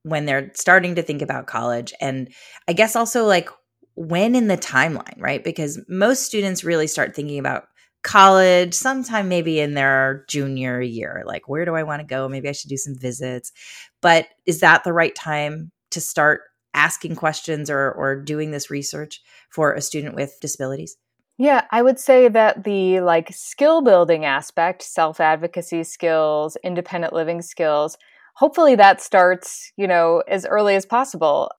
when 0.03 0.27
they're 0.27 0.51
starting 0.55 0.97
to 0.97 1.03
think 1.03 1.23
about 1.23 1.47
college? 1.47 1.93
And 2.01 2.33
I 2.69 2.73
guess 2.73 2.97
also 2.97 3.25
like 3.25 3.49
when 3.95 4.35
in 4.35 4.49
the 4.49 4.57
timeline, 4.57 5.21
right? 5.21 5.43
Because 5.43 5.81
most 5.89 6.25
students 6.25 6.65
really 6.65 6.87
start 6.87 7.15
thinking 7.15 7.39
about 7.39 7.65
college 8.03 8.75
sometime 8.75 9.29
maybe 9.29 9.61
in 9.61 9.75
their 9.75 10.25
junior 10.29 10.81
year. 10.81 11.23
Like, 11.25 11.49
where 11.49 11.65
do 11.65 11.75
I 11.75 11.85
want 11.85 12.01
to 12.01 12.07
go? 12.07 12.29
Maybe 12.29 12.49
I 12.49 12.53
should 12.53 12.71
do 12.71 12.77
some 12.77 12.99
visits. 12.99 13.53
But 14.01 14.27
is 14.47 14.61
that 14.61 14.85
the 14.85 14.93
right 14.93 15.15
time 15.15 15.71
to 15.93 16.01
start 16.01 16.43
asking 16.75 17.17
questions 17.17 17.71
or, 17.71 17.93
or 17.93 18.21
doing 18.21 18.51
this 18.51 18.71
research 18.71 19.21
for 19.51 19.73
a 19.73 19.81
student 19.81 20.15
with 20.15 20.37
disabilities? 20.41 20.97
Yeah, 21.43 21.65
I 21.73 21.83
would 21.83 21.99
say 21.99 22.29
that 22.29 22.63
the 22.63 23.01
like 23.01 23.33
skill 23.35 23.83
building 23.83 24.25
aspect, 24.25 24.81
self 24.81 25.19
advocacy 25.19 25.83
skills, 25.83 26.57
independent 26.63 27.13
living 27.13 27.43
skills, 27.43 27.99
hopefully 28.37 28.77
that 28.77 29.01
starts, 29.01 29.73
you 29.77 29.89
know, 29.89 30.23
as 30.29 30.47
early 30.47 30.77
as 30.77 30.87
possible 30.87 31.51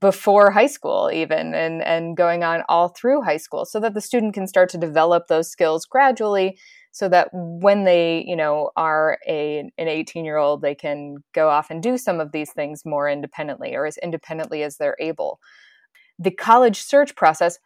before 0.00 0.50
high 0.50 0.66
school 0.66 1.10
even 1.12 1.54
and 1.54 1.80
and 1.84 2.16
going 2.16 2.42
on 2.42 2.64
all 2.68 2.88
through 2.88 3.22
high 3.22 3.36
school 3.36 3.64
so 3.64 3.78
that 3.78 3.94
the 3.94 4.00
student 4.00 4.34
can 4.34 4.48
start 4.48 4.68
to 4.70 4.78
develop 4.78 5.28
those 5.28 5.48
skills 5.50 5.84
gradually 5.86 6.58
so 6.90 7.08
that 7.08 7.28
when 7.32 7.84
they 7.84 8.24
you 8.26 8.34
know 8.34 8.70
are 8.76 9.18
a 9.28 9.58
an 9.78 9.86
18 9.88 10.24
year 10.24 10.38
old 10.38 10.60
they 10.62 10.74
can 10.74 11.16
go 11.34 11.50
off 11.50 11.70
and 11.70 11.82
do 11.84 11.96
some 11.98 12.18
of 12.18 12.32
these 12.32 12.50
things 12.52 12.84
more 12.84 13.08
independently 13.08 13.76
or 13.76 13.86
as 13.86 13.96
independently 13.98 14.64
as 14.64 14.76
they're 14.78 14.96
able. 14.98 15.38
The 16.18 16.30
college 16.30 16.82
search 16.82 17.14
process 17.14 17.58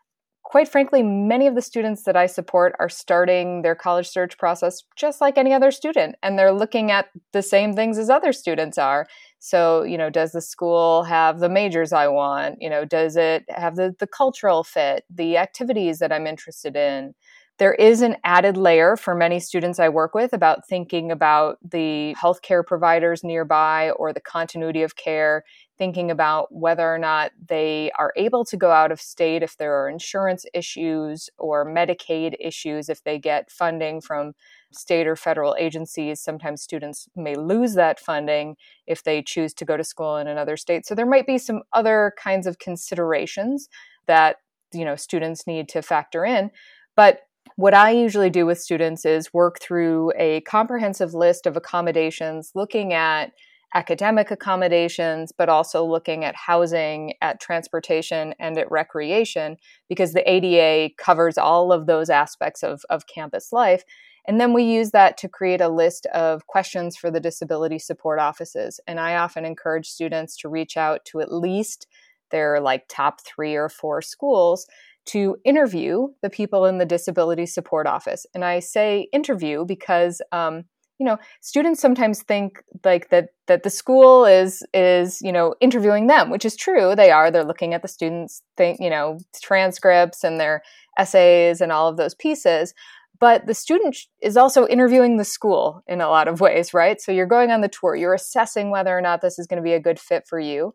quite 0.54 0.68
frankly, 0.68 1.02
many 1.02 1.49
of 1.49 1.56
the 1.56 1.61
students 1.61 2.04
that 2.04 2.14
I 2.14 2.26
support 2.26 2.76
are 2.78 2.88
starting 2.88 3.62
their 3.62 3.75
college 3.75 4.06
search 4.08 4.38
process 4.38 4.84
just 4.94 5.20
like 5.20 5.37
any 5.37 5.52
other 5.52 5.73
student, 5.73 6.14
and 6.23 6.38
they're 6.38 6.52
looking 6.52 6.92
at 6.92 7.06
the 7.32 7.42
same 7.42 7.75
things 7.75 7.99
as 7.99 8.08
other 8.08 8.32
students 8.32 8.78
are. 8.78 9.08
So, 9.40 9.82
you 9.82 9.99
know, 9.99 10.11
does 10.11 10.30
the 10.30 10.40
school 10.40 11.02
have 11.02 11.40
the 11.40 11.49
majors 11.49 11.92
I 11.92 12.06
want? 12.06 12.58
You 12.61 12.70
know, 12.70 12.84
does 12.84 13.16
it 13.16 13.44
have 13.49 13.75
the, 13.75 13.96
the 13.99 14.06
cultural 14.06 14.62
fit, 14.62 15.02
the 15.11 15.38
activities 15.38 15.99
that 15.99 16.12
I'm 16.12 16.25
interested 16.25 16.76
in? 16.76 17.16
There 17.58 17.75
is 17.75 18.02
an 18.02 18.16
added 18.25 18.56
layer 18.56 18.96
for 18.96 19.14
many 19.14 19.38
students 19.38 19.78
I 19.78 19.88
work 19.88 20.12
with 20.12 20.32
about 20.32 20.66
thinking 20.68 21.12
about 21.12 21.58
the 21.62 22.16
healthcare 22.20 22.66
providers 22.66 23.23
nearby 23.23 23.90
or 23.92 24.12
the 24.12 24.20
continuity 24.20 24.82
of 24.82 24.96
care 24.96 25.44
thinking 25.78 26.11
about 26.11 26.49
whether 26.50 26.92
or 26.92 26.99
not 26.99 27.30
they 27.49 27.92
are 27.96 28.12
able 28.16 28.44
to 28.44 28.56
go 28.56 28.73
out 28.73 28.90
of 28.90 29.00
state 29.00 29.42
if 29.42 29.56
there 29.56 29.75
are 29.75 29.88
insurance 29.88 30.44
issues 30.52 31.30
or 31.38 31.64
Medicaid 31.64 32.34
issues 32.40 32.88
if 32.88 33.04
they 33.04 33.20
get 33.20 33.52
funding 33.52 34.00
from 34.00 34.32
state 34.73 35.06
or 35.06 35.14
federal 35.14 35.54
agencies. 35.56 36.20
Sometimes 36.20 36.61
students 36.61 37.08
may 37.14 37.37
lose 37.37 37.75
that 37.75 38.00
funding 38.00 38.56
if 38.87 39.04
they 39.04 39.23
choose 39.23 39.54
to 39.54 39.64
go 39.64 39.76
to 39.76 39.84
school 39.84 40.16
in 40.16 40.26
another 40.26 40.56
state. 40.56 40.87
So 40.87 40.94
there 40.96 41.06
might 41.06 41.26
be 41.26 41.38
some 41.38 41.62
other 41.73 42.12
kinds 42.18 42.49
of 42.49 42.58
considerations 42.58 43.68
that 44.06 44.38
you 44.73 44.84
know 44.84 44.96
students 44.96 45.46
need 45.46 45.68
to 45.68 45.82
factor 45.82 46.25
in. 46.25 46.50
But 46.96 47.20
what 47.56 47.74
I 47.74 47.90
usually 47.90 48.30
do 48.30 48.46
with 48.46 48.60
students 48.60 49.04
is 49.04 49.32
work 49.32 49.60
through 49.60 50.12
a 50.16 50.40
comprehensive 50.42 51.14
list 51.14 51.46
of 51.46 51.56
accommodations 51.56 52.50
looking 52.54 52.92
at 52.92 53.32
academic 53.74 54.30
accommodations, 54.30 55.32
but 55.36 55.48
also 55.48 55.84
looking 55.84 56.24
at 56.24 56.36
housing, 56.36 57.14
at 57.20 57.40
transportation, 57.40 58.34
and 58.38 58.56
at 58.56 58.70
recreation, 58.70 59.56
because 59.88 60.12
the 60.12 60.28
ADA 60.30 60.94
covers 60.96 61.36
all 61.36 61.72
of 61.72 61.86
those 61.86 62.08
aspects 62.08 62.62
of, 62.62 62.84
of 62.88 63.06
campus 63.06 63.52
life. 63.52 63.84
And 64.26 64.40
then 64.40 64.52
we 64.52 64.62
use 64.62 64.92
that 64.92 65.18
to 65.18 65.28
create 65.28 65.60
a 65.60 65.68
list 65.68 66.06
of 66.06 66.46
questions 66.46 66.96
for 66.96 67.10
the 67.10 67.20
disability 67.20 67.78
support 67.78 68.18
offices. 68.20 68.80
And 68.86 68.98
I 68.98 69.16
often 69.16 69.44
encourage 69.44 69.88
students 69.88 70.36
to 70.38 70.48
reach 70.48 70.76
out 70.76 71.04
to 71.06 71.20
at 71.20 71.32
least 71.32 71.86
their 72.30 72.60
like 72.60 72.84
top 72.88 73.20
three 73.20 73.54
or 73.54 73.68
four 73.68 74.00
schools 74.00 74.66
to 75.06 75.37
interview 75.44 76.08
the 76.23 76.30
people 76.30 76.64
in 76.64 76.78
the 76.78 76.87
disability 76.87 77.46
support 77.46 77.87
office. 77.87 78.26
And 78.34 78.44
I 78.44 78.61
say 78.61 79.08
interview 79.12 79.64
because 79.64 80.23
um, 80.32 80.64
you 80.99 81.06
know 81.06 81.18
students 81.40 81.80
sometimes 81.80 82.23
think 82.23 82.62
like 82.84 83.11
that 83.11 83.30
that 83.46 83.64
the 83.64 83.70
school 83.70 84.25
is 84.25 84.62
is 84.73 85.20
you 85.23 85.32
know 85.32 85.54
interviewing 85.61 86.06
them 86.06 86.30
which 86.30 86.44
is 86.44 86.56
true. 86.56 86.94
They 86.94 87.11
are. 87.11 87.30
They're 87.30 87.44
looking 87.44 87.75
at 87.75 87.82
the 87.82 87.88
students 87.88 88.42
think 88.56 88.78
you 88.80 88.90
know 88.90 89.18
transcripts 89.42 90.25
and 90.25 90.40
their 90.40 90.62
essays 90.99 91.61
and 91.61 91.73
all 91.73 91.88
of 91.88 91.96
those 91.96 92.14
pieces. 92.14 92.75
But 93.20 93.46
the 93.46 93.54
student 93.54 93.96
is 94.20 94.37
also 94.37 94.66
interviewing 94.66 95.16
the 95.16 95.25
school 95.25 95.82
in 95.87 96.00
a 96.00 96.08
lot 96.08 96.28
of 96.28 96.40
ways 96.40 96.75
right? 96.75 97.00
So 97.00 97.12
you're 97.12 97.26
going 97.26 97.50
on 97.50 97.61
the 97.61 97.68
tour. 97.68 97.94
You're 97.96 98.14
assessing 98.14 98.70
whether 98.70 98.96
or 98.96 99.00
not 99.00 99.20
this 99.20 99.38
is 99.38 99.46
going 99.46 99.58
to 99.58 99.62
be 99.62 99.73
a 99.73 99.80
good 99.80 100.00
fit 100.00 100.26
for 100.26 100.38
you 100.38 100.73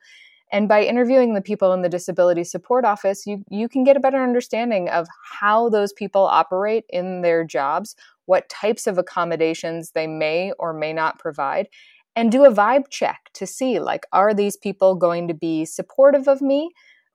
and 0.52 0.68
by 0.68 0.84
interviewing 0.84 1.34
the 1.34 1.42
people 1.42 1.74
in 1.74 1.82
the 1.82 1.90
disability 1.90 2.44
support 2.44 2.86
office 2.86 3.26
you 3.26 3.44
you 3.50 3.70
can 3.70 3.84
get 3.84 3.98
a 3.98 4.00
better 4.00 4.22
understanding 4.24 4.90
of 4.90 5.08
how 5.24 5.70
those 5.70 5.94
people 5.94 6.26
operate 6.26 6.86
in 6.90 7.22
their 7.22 7.44
jobs 7.44 7.96
what 8.30 8.48
types 8.48 8.86
of 8.86 9.00
accommodations 9.00 9.92
they 9.92 10.06
may 10.06 10.54
or 10.60 10.72
may 10.72 10.94
not 10.94 11.18
provide, 11.18 11.68
and 12.16 12.32
do 12.32 12.46
a 12.46 12.54
vibe 12.54 12.84
check 12.92 13.32
to 13.34 13.48
see 13.48 13.80
like, 13.80 14.06
are 14.14 14.36
these 14.36 14.56
people 14.56 14.94
going 14.94 15.28
to 15.28 15.34
be 15.34 15.66
supportive 15.66 16.30
of 16.30 16.42
me? 16.42 16.70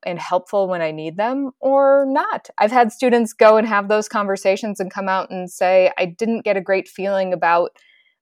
and 0.06 0.18
helpful 0.18 0.68
when 0.68 0.82
I 0.82 0.90
need 0.90 1.16
them 1.16 1.52
or 1.60 2.04
not. 2.06 2.50
I've 2.58 2.70
had 2.70 2.92
students 2.92 3.32
go 3.32 3.56
and 3.56 3.66
have 3.66 3.88
those 3.88 4.06
conversations 4.06 4.78
and 4.78 4.90
come 4.90 5.08
out 5.08 5.30
and 5.30 5.50
say, 5.50 5.92
I 5.96 6.04
didn't 6.04 6.42
get 6.42 6.58
a 6.58 6.60
great 6.60 6.88
feeling 6.88 7.32
about 7.32 7.70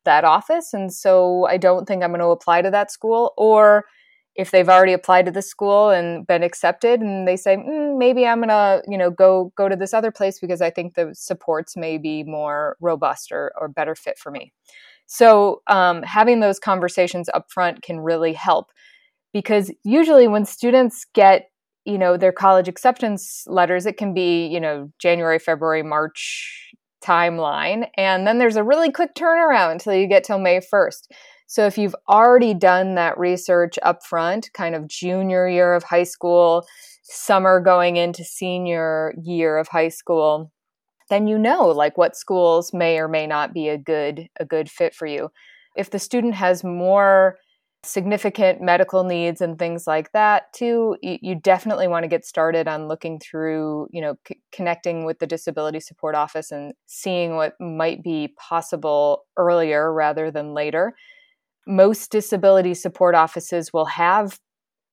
that 0.05 0.23
office, 0.23 0.73
and 0.73 0.93
so 0.93 1.45
I 1.49 1.57
don't 1.57 1.87
think 1.87 2.05
I'm 2.05 2.11
going 2.11 2.21
to 2.21 2.27
apply 2.27 2.63
to 2.63 2.71
that 2.71 2.93
school. 2.93 3.35
Or 3.37 3.87
if 4.35 4.51
they've 4.51 4.69
already 4.69 4.93
applied 4.93 5.27
to 5.27 5.33
the 5.33 5.43
school 5.43 5.91
and 5.91 6.27
been 6.27 6.43
accepted 6.43 7.01
and 7.01 7.29
they 7.29 7.37
say 7.37 7.57
mm, 7.57 7.99
maybe 7.99 8.27
i'm 8.27 8.41
gonna 8.41 8.81
you 8.89 8.97
know 8.97 9.11
go 9.11 9.53
go 9.57 9.69
to 9.69 9.77
this 9.77 9.93
other 9.93 10.11
place 10.11 10.39
because 10.41 10.61
i 10.61 10.71
think 10.71 10.95
the 10.95 11.11
supports 11.15 11.77
may 11.77 11.99
be 11.99 12.23
more 12.23 12.77
robust 12.81 13.31
or, 13.33 13.53
or 13.61 13.69
better 13.69 13.95
fit 13.95 14.19
for 14.19 14.31
me. 14.31 14.53
So 15.07 15.63
um, 15.67 16.03
having 16.03 16.41
those 16.41 16.59
conversations 16.59 17.29
up 17.35 17.51
front 17.51 17.83
can 17.83 18.01
really 18.01 18.33
help 18.33 18.71
because 19.33 19.71
usually 19.85 20.29
when 20.29 20.45
students 20.45 21.05
get 21.15 21.51
you 21.85 21.99
know 21.99 22.17
their 22.17 22.33
college 22.33 22.69
acceptance 22.69 23.45
letters 23.47 23.87
it 23.87 23.97
can 23.97 24.15
be 24.15 24.47
you 24.47 24.61
know 24.61 24.89
january 25.01 25.41
february 25.41 25.83
march 25.83 26.71
timeline 27.05 27.89
and 27.97 28.25
then 28.25 28.39
there's 28.39 28.55
a 28.55 28.63
really 28.63 28.93
quick 28.93 29.15
turnaround 29.17 29.73
until 29.73 29.93
you 29.93 30.07
get 30.07 30.23
till 30.23 30.39
may 30.39 30.61
1st 30.61 31.09
so 31.53 31.67
if 31.67 31.77
you've 31.77 31.95
already 32.09 32.55
done 32.55 32.95
that 32.95 33.19
research 33.19 33.79
up 33.83 34.03
front, 34.03 34.51
kind 34.55 34.75
of 34.75 34.89
junior 34.89 35.47
year 35.47 35.75
of 35.75 35.83
high 35.83 36.05
school, 36.05 36.67
summer 37.03 37.61
going 37.61 37.99
into 37.99 38.25
senior 38.25 39.13
year 39.23 39.59
of 39.59 39.69
high 39.69 39.91
school, 39.91 40.51
then 41.11 41.27
you 41.27 41.39
know 41.39 41.67
like 41.67 41.99
what 41.99 42.17
schools 42.17 42.73
may 42.73 42.99
or 42.99 43.07
may 43.07 43.27
not 43.27 43.53
be 43.53 43.69
a 43.69 43.77
good 43.77 44.31
a 44.41 44.47
good 44.47 44.71
fit 44.71 44.95
for 44.95 45.05
you. 45.05 45.31
If 45.77 45.91
the 45.91 45.99
student 45.99 46.35
has 46.37 46.65
more 46.65 47.37
significant 47.85 48.63
medical 48.63 49.05
needs 49.05 49.43
and 49.43 49.59
things 49.59 49.87
like 49.87 50.11
that 50.13 50.51
too 50.55 50.97
you, 51.03 51.35
definitely 51.35 51.89
want 51.89 52.05
to 52.05 52.09
get 52.09 52.25
started 52.25 52.69
on 52.69 52.87
looking 52.87 53.19
through 53.19 53.89
you 53.91 54.01
know 54.01 54.15
c- 54.27 54.41
connecting 54.53 55.05
with 55.05 55.19
the 55.19 55.27
disability 55.27 55.81
support 55.81 56.15
office 56.15 56.53
and 56.53 56.75
seeing 56.87 57.35
what 57.35 57.61
might 57.61 58.01
be 58.03 58.33
possible 58.39 59.25
earlier 59.37 59.93
rather 59.93 60.31
than 60.31 60.55
later 60.55 60.95
most 61.67 62.11
disability 62.11 62.75
support 62.75 63.15
offices 63.15 63.73
will 63.73 63.87
have 63.87 64.39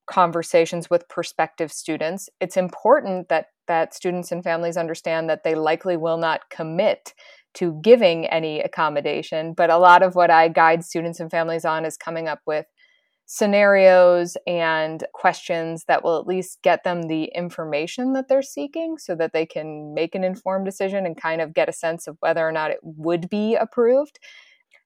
conversations 0.09 0.89
with 0.89 1.07
prospective 1.07 1.71
students. 1.71 2.29
It's 2.39 2.57
important 2.57 3.29
that 3.29 3.47
that 3.67 3.93
students 3.93 4.31
and 4.31 4.43
families 4.43 4.77
understand 4.77 5.29
that 5.29 5.43
they 5.43 5.53
likely 5.55 5.95
will 5.95 6.17
not 6.17 6.49
commit 6.49 7.13
to 7.53 7.79
giving 7.81 8.25
any 8.27 8.59
accommodation 8.59 9.53
but 9.53 9.69
a 9.69 9.77
lot 9.77 10.03
of 10.03 10.15
what 10.15 10.29
i 10.29 10.47
guide 10.47 10.83
students 10.83 11.19
and 11.19 11.31
families 11.31 11.65
on 11.65 11.85
is 11.85 11.97
coming 11.97 12.27
up 12.27 12.39
with 12.45 12.65
scenarios 13.25 14.35
and 14.47 15.03
questions 15.13 15.85
that 15.87 16.03
will 16.03 16.19
at 16.19 16.25
least 16.25 16.59
get 16.63 16.83
them 16.83 17.03
the 17.03 17.25
information 17.35 18.13
that 18.13 18.27
they're 18.27 18.41
seeking 18.41 18.97
so 18.97 19.15
that 19.15 19.33
they 19.33 19.45
can 19.45 19.93
make 19.93 20.15
an 20.15 20.23
informed 20.23 20.65
decision 20.65 21.05
and 21.05 21.21
kind 21.21 21.39
of 21.39 21.53
get 21.53 21.69
a 21.69 21.73
sense 21.73 22.07
of 22.07 22.17
whether 22.21 22.47
or 22.47 22.51
not 22.51 22.71
it 22.71 22.79
would 22.81 23.29
be 23.29 23.55
approved 23.55 24.19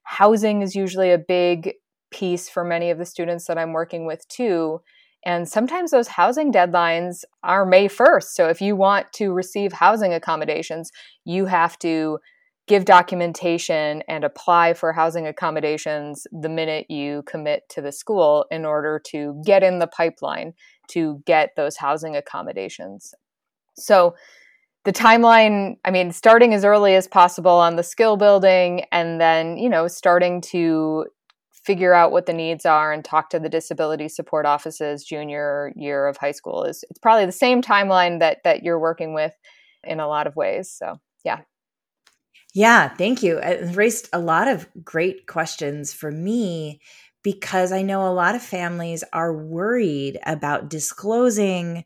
housing 0.03 0.62
is 0.62 0.75
usually 0.75 1.12
a 1.12 1.17
big 1.17 1.74
piece 2.12 2.50
for 2.50 2.63
many 2.63 2.89
of 2.89 2.98
the 2.98 3.05
students 3.05 3.48
that 3.48 3.57
I'm 3.57 3.74
working 3.74 4.05
with 4.05 4.27
too. 4.27 4.81
And 5.25 5.48
sometimes 5.48 5.91
those 5.91 6.10
housing 6.10 6.51
deadlines 6.51 7.24
are 7.43 7.65
May 7.65 7.88
1st. 7.88 8.24
So 8.24 8.50
if 8.50 8.62
you 8.62 8.75
want 8.75 9.12
to 9.13 9.31
receive 9.31 9.74
housing 9.74 10.13
accommodations, 10.13 10.91
you 11.25 11.45
have 11.45 11.79
to 11.79 12.19
give 12.67 12.86
documentation 12.86 14.03
and 14.07 14.24
apply 14.24 14.74
for 14.74 14.93
housing 14.93 15.27
accommodations 15.27 16.25
the 16.31 16.50
minute 16.50 16.86
you 16.89 17.24
commit 17.24 17.63
to 17.69 17.81
the 17.81 17.91
school 17.91 18.45
in 18.51 18.65
order 18.65 19.01
to 19.07 19.41
get 19.45 19.63
in 19.63 19.79
the 19.79 19.88
pipeline 19.88 20.53
to 20.89 21.22
get 21.25 21.51
those 21.55 21.77
housing 21.77 22.15
accommodations. 22.15 23.13
So 23.75 24.15
the 24.85 24.93
timeline, 24.93 25.77
I 25.85 25.91
mean, 25.91 26.11
starting 26.11 26.53
as 26.53 26.65
early 26.65 26.95
as 26.95 27.07
possible 27.07 27.51
on 27.51 27.75
the 27.75 27.83
skill 27.83 28.17
building 28.17 28.85
and 28.91 29.19
then, 29.19 29.57
you 29.57 29.69
know, 29.69 29.87
starting 29.87 30.41
to 30.41 31.05
figure 31.51 31.93
out 31.93 32.11
what 32.11 32.25
the 32.25 32.33
needs 32.33 32.65
are 32.65 32.91
and 32.91 33.05
talk 33.05 33.29
to 33.29 33.39
the 33.39 33.47
disability 33.47 34.09
support 34.09 34.45
offices 34.45 35.05
junior 35.05 35.71
year 35.77 36.07
of 36.07 36.17
high 36.17 36.33
school 36.33 36.65
is 36.65 36.83
it's 36.89 36.99
probably 36.99 37.25
the 37.25 37.31
same 37.31 37.61
timeline 37.61 38.19
that 38.19 38.39
that 38.43 38.63
you're 38.63 38.79
working 38.79 39.13
with 39.13 39.33
in 39.85 40.01
a 40.01 40.07
lot 40.07 40.27
of 40.27 40.35
ways. 40.35 40.69
So, 40.69 40.99
yeah. 41.23 41.39
Yeah, 42.53 42.89
thank 42.89 43.23
you. 43.23 43.37
Uh, 43.37 43.57
it 43.61 43.75
raised 43.75 44.09
a 44.13 44.19
lot 44.19 44.47
of 44.47 44.67
great 44.83 45.25
questions 45.25 45.93
for 45.93 46.11
me 46.11 46.81
because 47.23 47.71
I 47.71 47.81
know 47.81 48.05
a 48.05 48.13
lot 48.13 48.35
of 48.35 48.43
families 48.43 49.03
are 49.13 49.33
worried 49.33 50.19
about 50.25 50.69
disclosing 50.69 51.85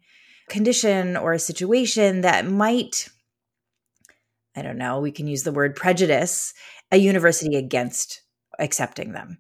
condition 0.50 1.18
or 1.18 1.34
a 1.34 1.40
situation 1.40 2.22
that 2.22 2.46
might 2.48 3.10
I 4.56 4.64
don't 4.64 4.80
know, 4.80 5.00
we 5.00 5.12
can 5.12 5.28
use 5.28 5.44
the 5.44 5.52
word 5.52 5.76
prejudice 5.76 6.52
a 6.92 6.98
university 6.98 7.56
against 7.56 8.24
accepting 8.58 9.12
them. 9.12 9.38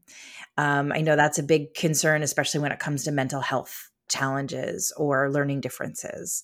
Um, 0.57 0.91
I 0.91 1.01
know 1.01 1.15
that's 1.15 1.39
a 1.39 1.43
big 1.43 1.73
concern, 1.73 2.21
especially 2.21 2.59
when 2.59 2.71
it 2.71 2.79
comes 2.79 3.03
to 3.03 3.11
mental 3.11 3.41
health 3.41 3.89
challenges 4.09 4.93
or 4.95 5.31
learning 5.31 5.61
differences. 5.61 6.43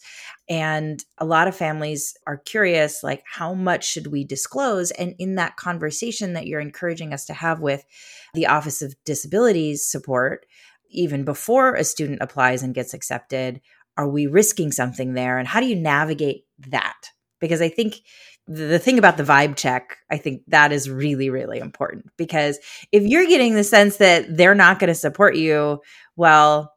And 0.49 1.03
a 1.17 1.25
lot 1.25 1.47
of 1.47 1.55
families 1.55 2.15
are 2.27 2.37
curious 2.37 3.03
like 3.03 3.23
how 3.25 3.53
much 3.53 3.85
should 3.85 4.07
we 4.07 4.25
disclose 4.25 4.91
and 4.91 5.15
in 5.17 5.35
that 5.35 5.55
conversation 5.55 6.33
that 6.33 6.47
you're 6.47 6.59
encouraging 6.59 7.13
us 7.13 7.25
to 7.25 7.33
have 7.33 7.61
with 7.61 7.85
the 8.33 8.47
Office 8.47 8.81
of 8.81 8.95
Disabilities 9.05 9.85
support 9.85 10.45
even 10.89 11.23
before 11.23 11.73
a 11.73 11.83
student 11.83 12.19
applies 12.21 12.61
and 12.61 12.75
gets 12.75 12.93
accepted, 12.93 13.61
are 13.97 14.09
we 14.09 14.27
risking 14.27 14.71
something 14.71 15.13
there 15.13 15.37
and 15.37 15.47
how 15.47 15.59
do 15.59 15.67
you 15.67 15.75
navigate 15.75 16.45
that? 16.69 17.09
Because 17.39 17.61
I 17.61 17.69
think 17.69 18.01
the 18.47 18.79
thing 18.79 18.97
about 18.97 19.17
the 19.17 19.23
vibe 19.23 19.55
check, 19.55 19.97
I 20.11 20.17
think 20.17 20.41
that 20.47 20.71
is 20.71 20.89
really, 20.89 21.29
really 21.29 21.59
important 21.59 22.05
because 22.17 22.59
if 22.91 23.03
you're 23.03 23.25
getting 23.25 23.55
the 23.55 23.63
sense 23.63 23.97
that 23.97 24.35
they're 24.35 24.55
not 24.55 24.79
going 24.79 24.89
to 24.89 24.95
support 24.95 25.35
you, 25.35 25.81
well, 26.15 26.73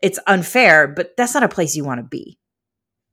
it's 0.00 0.18
unfair, 0.26 0.88
but 0.88 1.12
that's 1.16 1.34
not 1.34 1.42
a 1.42 1.48
place 1.48 1.76
you 1.76 1.84
want 1.84 1.98
to 1.98 2.06
be. 2.06 2.38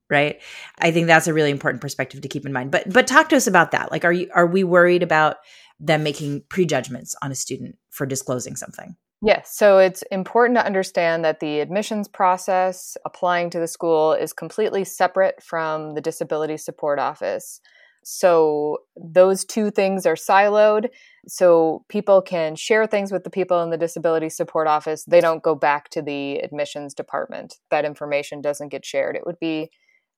Right. 0.09 0.41
I 0.79 0.89
think 0.89 1.05
that's 1.05 1.27
a 1.27 1.33
really 1.35 1.51
important 1.51 1.81
perspective 1.81 2.21
to 2.21 2.27
keep 2.27 2.43
in 2.43 2.53
mind. 2.53 2.71
But 2.71 2.91
but 2.91 3.05
talk 3.05 3.29
to 3.29 3.35
us 3.35 3.45
about 3.45 3.71
that. 3.71 3.91
Like 3.91 4.03
are 4.03 4.11
you 4.11 4.27
are 4.33 4.47
we 4.47 4.63
worried 4.63 5.03
about 5.03 5.37
them 5.79 6.01
making 6.01 6.45
prejudgments 6.49 7.15
on 7.21 7.31
a 7.31 7.35
student 7.35 7.77
for 7.91 8.07
disclosing 8.07 8.55
something? 8.55 8.95
Yes. 9.21 9.51
So 9.57 9.79
it's 9.79 10.01
important 10.11 10.57
to 10.57 10.65
understand 10.65 11.25
that 11.25 11.41
the 11.41 11.59
admissions 11.59 12.07
process 12.07 12.95
applying 13.05 13.49
to 13.49 13.59
the 13.59 13.67
school 13.67 14.13
is 14.13 14.31
completely 14.31 14.85
separate 14.85 15.43
from 15.43 15.93
the 15.93 16.01
disability 16.01 16.55
support 16.55 16.99
office. 16.99 17.59
So 18.01 18.77
those 18.95 19.43
two 19.43 19.71
things 19.71 20.05
are 20.05 20.15
siloed. 20.15 20.87
So 21.27 21.83
people 21.89 22.21
can 22.21 22.55
share 22.55 22.87
things 22.87 23.11
with 23.11 23.25
the 23.25 23.29
people 23.29 23.61
in 23.61 23.71
the 23.71 23.77
disability 23.77 24.29
support 24.29 24.67
office. 24.67 25.03
They 25.03 25.19
don't 25.19 25.43
go 25.43 25.53
back 25.53 25.89
to 25.89 26.01
the 26.01 26.37
admissions 26.37 26.93
department. 26.93 27.55
That 27.71 27.83
information 27.83 28.39
doesn't 28.39 28.69
get 28.69 28.85
shared. 28.85 29.17
It 29.17 29.25
would 29.25 29.39
be 29.39 29.69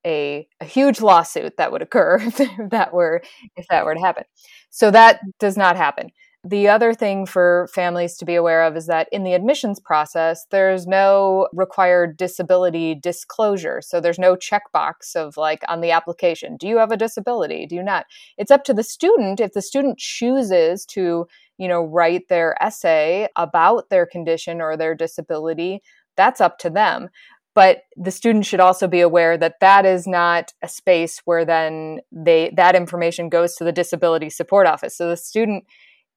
a, 0.06 0.46
a 0.60 0.64
huge 0.64 1.00
lawsuit 1.00 1.56
that 1.56 1.72
would 1.72 1.82
occur 1.82 2.18
if 2.22 2.70
that 2.70 2.92
were 2.94 3.22
if 3.56 3.66
that 3.68 3.84
were 3.84 3.94
to 3.94 4.00
happen. 4.00 4.24
So 4.70 4.92
that 4.92 5.20
does 5.40 5.56
not 5.56 5.76
happen. 5.76 6.10
The 6.44 6.66
other 6.66 6.92
thing 6.92 7.24
for 7.24 7.68
families 7.72 8.16
to 8.16 8.24
be 8.24 8.34
aware 8.34 8.64
of 8.64 8.76
is 8.76 8.86
that 8.86 9.08
in 9.12 9.22
the 9.22 9.34
admissions 9.34 9.78
process, 9.78 10.44
there's 10.50 10.88
no 10.88 11.46
required 11.52 12.16
disability 12.16 12.96
disclosure. 12.96 13.80
So 13.80 14.00
there's 14.00 14.18
no 14.18 14.34
checkbox 14.34 15.14
of 15.14 15.36
like 15.36 15.62
on 15.68 15.82
the 15.82 15.92
application, 15.92 16.56
do 16.56 16.66
you 16.66 16.78
have 16.78 16.90
a 16.90 16.96
disability? 16.96 17.66
Do 17.66 17.76
you 17.76 17.82
not? 17.82 18.06
It's 18.38 18.50
up 18.50 18.64
to 18.64 18.74
the 18.74 18.82
student 18.82 19.38
if 19.38 19.52
the 19.52 19.62
student 19.62 19.98
chooses 19.98 20.84
to, 20.86 21.26
you 21.58 21.68
know, 21.68 21.84
write 21.84 22.26
their 22.28 22.60
essay 22.60 23.28
about 23.36 23.88
their 23.88 24.04
condition 24.04 24.60
or 24.60 24.76
their 24.76 24.96
disability, 24.96 25.80
that's 26.16 26.40
up 26.40 26.58
to 26.58 26.70
them 26.70 27.08
but 27.54 27.82
the 27.96 28.10
student 28.10 28.46
should 28.46 28.60
also 28.60 28.88
be 28.88 29.00
aware 29.00 29.36
that 29.36 29.60
that 29.60 29.84
is 29.84 30.06
not 30.06 30.52
a 30.62 30.68
space 30.68 31.20
where 31.24 31.44
then 31.44 32.00
they 32.10 32.50
that 32.56 32.74
information 32.74 33.28
goes 33.28 33.54
to 33.54 33.64
the 33.64 33.72
disability 33.72 34.30
support 34.30 34.66
office 34.66 34.96
so 34.96 35.08
the 35.08 35.16
student 35.16 35.64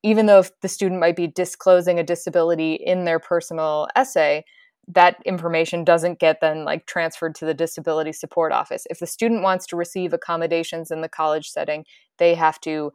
even 0.06 0.28
though 0.28 0.44
the 0.62 0.68
student 0.68 1.02
might 1.02 1.15
be 1.15 1.26
disclosing 1.26 1.98
a 1.98 2.04
disability 2.04 2.76
in 2.76 3.06
their 3.06 3.18
personal 3.18 3.88
essay, 3.96 4.46
that 4.88 5.18
information 5.26 5.84
doesn't 5.84 6.20
get 6.20 6.41
then 6.41 6.63
like 6.63 6.86
transferred 6.86 7.34
to 7.34 7.44
the 7.44 7.56
disability 7.56 8.13
support 8.13 8.52
office. 8.52 8.86
If 8.91 9.00
the 9.00 9.08
student 9.08 9.41
wants 9.41 9.65
to 9.68 9.76
receive 9.76 10.13
accommodations 10.13 10.91
in 10.91 11.02
the 11.02 11.10
college 11.10 11.50
setting, 11.50 11.86
they 12.20 12.36
have 12.36 12.62
to 12.62 12.91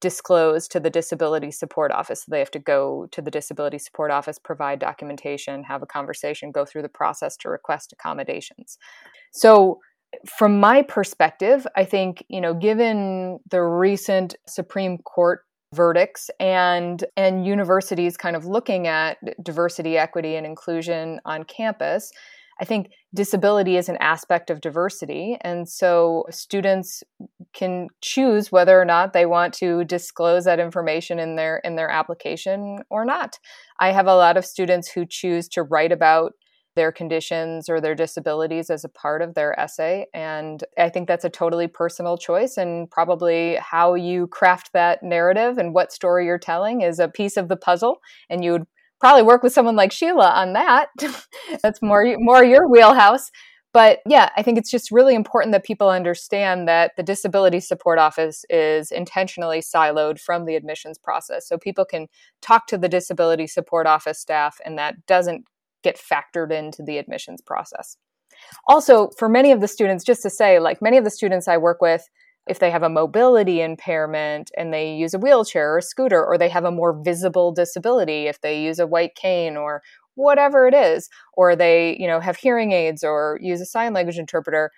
disclose 0.00 0.66
to 0.66 0.80
the 0.80 0.90
disability 0.90 1.52
support 1.52 1.92
office. 1.92 2.22
So 2.24 2.30
They 2.30 2.40
have 2.40 2.50
to 2.50 2.58
go 2.58 3.06
to 3.12 3.22
the 3.22 3.30
disability 3.30 3.78
support 3.78 4.10
office, 4.10 4.36
provide 4.36 4.80
documentation, 4.80 5.62
have 5.62 5.84
a 5.84 5.86
conversation, 5.86 6.50
go 6.50 6.64
through 6.64 6.82
the 6.82 6.88
process 6.88 7.36
to 7.38 7.48
request 7.48 7.92
accommodations. 7.92 8.76
So 9.30 9.78
from 10.26 10.58
my 10.58 10.82
perspective, 10.82 11.64
I 11.76 11.84
think, 11.84 12.24
you 12.28 12.40
know, 12.40 12.54
given 12.54 13.38
the 13.48 13.62
recent 13.62 14.34
Supreme 14.48 14.98
Court 14.98 15.42
verdicts 15.72 16.30
and 16.40 17.04
and 17.16 17.46
universities 17.46 18.16
kind 18.16 18.36
of 18.36 18.44
looking 18.44 18.86
at 18.86 19.18
diversity 19.42 19.96
equity 19.96 20.34
and 20.34 20.44
inclusion 20.44 21.20
on 21.24 21.44
campus 21.44 22.10
i 22.60 22.64
think 22.64 22.90
disability 23.14 23.76
is 23.76 23.88
an 23.88 23.96
aspect 24.00 24.50
of 24.50 24.60
diversity. 24.60 25.36
And 25.40 25.68
so 25.68 26.24
students 26.30 27.02
can 27.52 27.88
choose 28.00 28.52
whether 28.52 28.80
or 28.80 28.84
not 28.84 29.12
they 29.12 29.26
want 29.26 29.52
to 29.54 29.84
disclose 29.84 30.44
that 30.44 30.60
information 30.60 31.18
in 31.18 31.36
their 31.36 31.58
in 31.58 31.76
their 31.76 31.90
application 31.90 32.80
or 32.88 33.04
not. 33.04 33.38
I 33.78 33.92
have 33.92 34.06
a 34.06 34.16
lot 34.16 34.36
of 34.36 34.44
students 34.44 34.90
who 34.90 35.06
choose 35.06 35.48
to 35.50 35.62
write 35.62 35.92
about 35.92 36.34
their 36.76 36.92
conditions 36.92 37.68
or 37.68 37.80
their 37.80 37.94
disabilities 37.94 38.70
as 38.70 38.84
a 38.84 38.88
part 38.88 39.22
of 39.22 39.34
their 39.34 39.58
essay. 39.58 40.06
And 40.14 40.62
I 40.78 40.88
think 40.88 41.08
that's 41.08 41.24
a 41.24 41.30
totally 41.30 41.66
personal 41.66 42.16
choice. 42.16 42.56
And 42.56 42.90
probably 42.90 43.56
how 43.56 43.94
you 43.94 44.28
craft 44.28 44.72
that 44.72 45.02
narrative 45.02 45.58
and 45.58 45.74
what 45.74 45.92
story 45.92 46.26
you're 46.26 46.38
telling 46.38 46.82
is 46.82 46.98
a 46.98 47.08
piece 47.08 47.36
of 47.36 47.48
the 47.48 47.56
puzzle. 47.56 48.00
And 48.28 48.44
you 48.44 48.52
would 48.52 48.66
probably 49.00 49.22
work 49.22 49.42
with 49.42 49.52
someone 49.52 49.76
like 49.76 49.92
Sheila 49.92 50.30
on 50.30 50.52
that. 50.52 50.88
that's 51.62 51.82
more, 51.82 52.04
more 52.18 52.44
your 52.44 52.68
wheelhouse. 52.68 53.30
But 53.72 54.00
yeah, 54.04 54.30
I 54.36 54.42
think 54.42 54.58
it's 54.58 54.70
just 54.70 54.90
really 54.90 55.14
important 55.14 55.52
that 55.52 55.64
people 55.64 55.90
understand 55.90 56.66
that 56.66 56.92
the 56.96 57.04
Disability 57.04 57.60
Support 57.60 58.00
Office 58.00 58.44
is 58.50 58.90
intentionally 58.90 59.60
siloed 59.60 60.20
from 60.20 60.44
the 60.44 60.56
admissions 60.56 60.98
process. 60.98 61.48
So 61.48 61.56
people 61.56 61.84
can 61.84 62.08
talk 62.42 62.66
to 62.66 62.78
the 62.78 62.88
Disability 62.88 63.46
Support 63.46 63.86
Office 63.86 64.18
staff, 64.18 64.58
and 64.64 64.76
that 64.76 65.06
doesn't 65.06 65.44
get 65.82 65.98
factored 65.98 66.52
into 66.52 66.82
the 66.82 66.98
admissions 66.98 67.40
process. 67.40 67.96
Also, 68.68 69.10
for 69.18 69.28
many 69.28 69.52
of 69.52 69.60
the 69.60 69.68
students, 69.68 70.04
just 70.04 70.22
to 70.22 70.30
say, 70.30 70.58
like 70.58 70.80
many 70.80 70.96
of 70.96 71.04
the 71.04 71.10
students 71.10 71.48
I 71.48 71.56
work 71.56 71.80
with, 71.80 72.08
if 72.46 72.58
they 72.58 72.70
have 72.70 72.82
a 72.82 72.88
mobility 72.88 73.60
impairment 73.60 74.50
and 74.56 74.72
they 74.72 74.94
use 74.94 75.14
a 75.14 75.18
wheelchair 75.18 75.74
or 75.74 75.78
a 75.78 75.82
scooter, 75.82 76.24
or 76.24 76.38
they 76.38 76.48
have 76.48 76.64
a 76.64 76.70
more 76.70 76.98
visible 77.02 77.52
disability, 77.52 78.26
if 78.26 78.40
they 78.40 78.62
use 78.62 78.78
a 78.78 78.86
white 78.86 79.14
cane 79.14 79.56
or 79.56 79.82
whatever 80.14 80.66
it 80.66 80.74
is, 80.74 81.08
or 81.34 81.54
they, 81.54 81.96
you 81.98 82.06
know, 82.06 82.18
have 82.20 82.36
hearing 82.36 82.72
aids 82.72 83.04
or 83.04 83.38
use 83.42 83.60
a 83.60 83.66
sign 83.66 83.92
language 83.92 84.18
interpreter, 84.18 84.70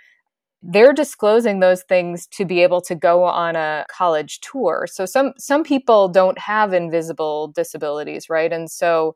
they're 0.63 0.93
disclosing 0.93 1.61
those 1.61 1.83
things 1.83 2.27
to 2.29 2.45
be 2.45 2.63
able 2.63 2.81
to 2.81 2.95
go 2.95 3.25
on 3.25 3.57
a 3.57 3.85
college 3.91 4.41
tour. 4.41 4.87
So 4.91 5.07
some 5.07 5.33
some 5.39 5.65
people 5.65 6.09
don't 6.09 6.39
have 6.39 6.73
invisible 6.73 7.49
disabilities, 7.49 8.29
right? 8.29 8.53
And 8.53 8.71
so 8.71 9.15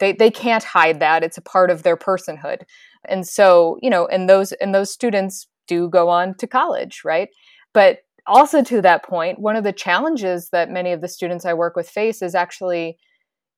they 0.00 0.12
they 0.12 0.30
can't 0.30 0.64
hide 0.64 1.00
that 1.00 1.22
it's 1.24 1.38
a 1.38 1.42
part 1.42 1.70
of 1.70 1.82
their 1.82 1.96
personhood. 1.96 2.62
And 3.06 3.26
so 3.26 3.78
you 3.82 3.90
know 3.90 4.06
and 4.06 4.28
those 4.28 4.52
and 4.52 4.74
those 4.74 4.90
students 4.90 5.46
do 5.66 5.88
go 5.88 6.08
on 6.08 6.34
to 6.36 6.46
college 6.46 7.02
right? 7.04 7.28
But 7.74 7.98
also 8.26 8.62
to 8.62 8.82
that 8.82 9.04
point 9.04 9.38
one 9.38 9.56
of 9.56 9.64
the 9.64 9.72
challenges 9.72 10.50
that 10.50 10.70
many 10.70 10.92
of 10.92 11.00
the 11.00 11.08
students 11.08 11.46
i 11.46 11.54
work 11.54 11.74
with 11.76 11.88
face 11.88 12.20
is 12.20 12.34
actually 12.34 12.98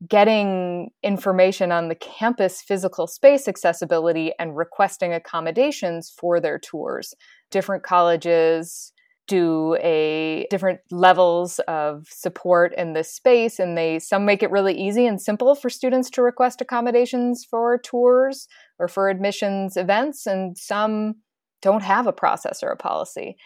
getting 0.08 0.90
information 1.02 1.72
on 1.72 1.88
the 1.88 1.94
campus 1.94 2.62
physical 2.62 3.06
space 3.06 3.46
accessibility 3.46 4.32
and 4.38 4.56
requesting 4.56 5.12
accommodations 5.12 6.10
for 6.10 6.40
their 6.40 6.58
tours. 6.58 7.14
Different 7.50 7.82
colleges 7.82 8.92
do 9.30 9.76
a 9.80 10.44
different 10.50 10.80
levels 10.90 11.60
of 11.68 12.08
support 12.10 12.74
in 12.76 12.94
this 12.94 13.14
space 13.14 13.60
and 13.60 13.78
they 13.78 14.00
some 14.00 14.24
make 14.24 14.42
it 14.42 14.50
really 14.50 14.74
easy 14.74 15.06
and 15.06 15.22
simple 15.22 15.54
for 15.54 15.70
students 15.70 16.10
to 16.10 16.20
request 16.20 16.60
accommodations 16.60 17.46
for 17.48 17.78
tours 17.78 18.48
or 18.80 18.88
for 18.88 19.08
admissions 19.08 19.76
events 19.76 20.26
and 20.26 20.58
some 20.58 21.14
don't 21.62 21.84
have 21.84 22.08
a 22.08 22.12
process 22.12 22.60
or 22.60 22.70
a 22.70 22.76
policy. 22.76 23.36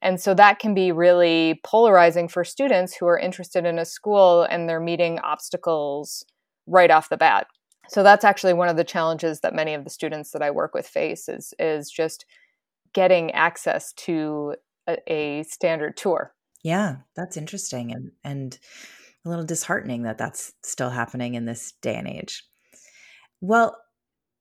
And 0.00 0.18
so 0.18 0.32
that 0.32 0.58
can 0.58 0.72
be 0.72 0.92
really 0.92 1.60
polarizing 1.62 2.28
for 2.28 2.42
students 2.42 2.96
who 2.96 3.06
are 3.06 3.18
interested 3.18 3.66
in 3.66 3.78
a 3.78 3.84
school 3.84 4.44
and 4.44 4.66
they're 4.66 4.80
meeting 4.80 5.18
obstacles 5.18 6.24
right 6.66 6.90
off 6.90 7.10
the 7.10 7.18
bat. 7.18 7.48
So 7.90 8.02
that's 8.02 8.24
actually 8.24 8.54
one 8.54 8.70
of 8.70 8.78
the 8.78 8.84
challenges 8.84 9.40
that 9.40 9.54
many 9.54 9.74
of 9.74 9.84
the 9.84 9.90
students 9.90 10.30
that 10.30 10.42
i 10.42 10.50
work 10.50 10.72
with 10.72 10.86
face 10.86 11.28
is 11.28 11.52
is 11.58 11.90
just 11.90 12.24
getting 12.94 13.30
access 13.32 13.92
to 13.92 14.54
a, 14.88 15.12
a 15.12 15.42
standard 15.44 15.96
tour. 15.96 16.34
Yeah, 16.62 16.96
that's 17.14 17.36
interesting 17.36 17.92
and 17.92 18.12
and 18.24 18.58
a 19.24 19.28
little 19.28 19.44
disheartening 19.44 20.02
that 20.02 20.18
that's 20.18 20.52
still 20.62 20.90
happening 20.90 21.34
in 21.34 21.44
this 21.44 21.72
day 21.82 21.94
and 21.94 22.08
age. 22.08 22.44
Well, 23.40 23.76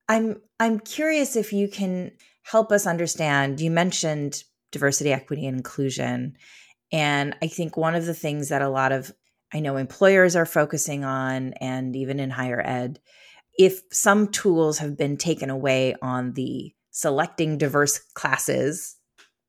I'm 0.07 0.41
I'm 0.59 0.79
curious 0.79 1.35
if 1.35 1.53
you 1.53 1.67
can 1.67 2.11
help 2.43 2.71
us 2.71 2.87
understand. 2.87 3.61
You 3.61 3.71
mentioned 3.71 4.43
diversity, 4.71 5.13
equity, 5.13 5.45
and 5.45 5.57
inclusion, 5.57 6.37
and 6.91 7.35
I 7.41 7.47
think 7.47 7.77
one 7.77 7.95
of 7.95 8.05
the 8.05 8.13
things 8.13 8.49
that 8.49 8.61
a 8.61 8.69
lot 8.69 8.91
of 8.91 9.11
I 9.53 9.59
know 9.59 9.77
employers 9.77 10.35
are 10.35 10.45
focusing 10.45 11.03
on, 11.03 11.53
and 11.53 11.95
even 11.95 12.19
in 12.19 12.29
higher 12.29 12.61
ed, 12.65 12.99
if 13.57 13.81
some 13.91 14.29
tools 14.29 14.79
have 14.79 14.97
been 14.97 15.17
taken 15.17 15.49
away 15.49 15.95
on 16.01 16.33
the 16.33 16.73
selecting 16.91 17.57
diverse 17.57 17.99
classes 18.13 18.95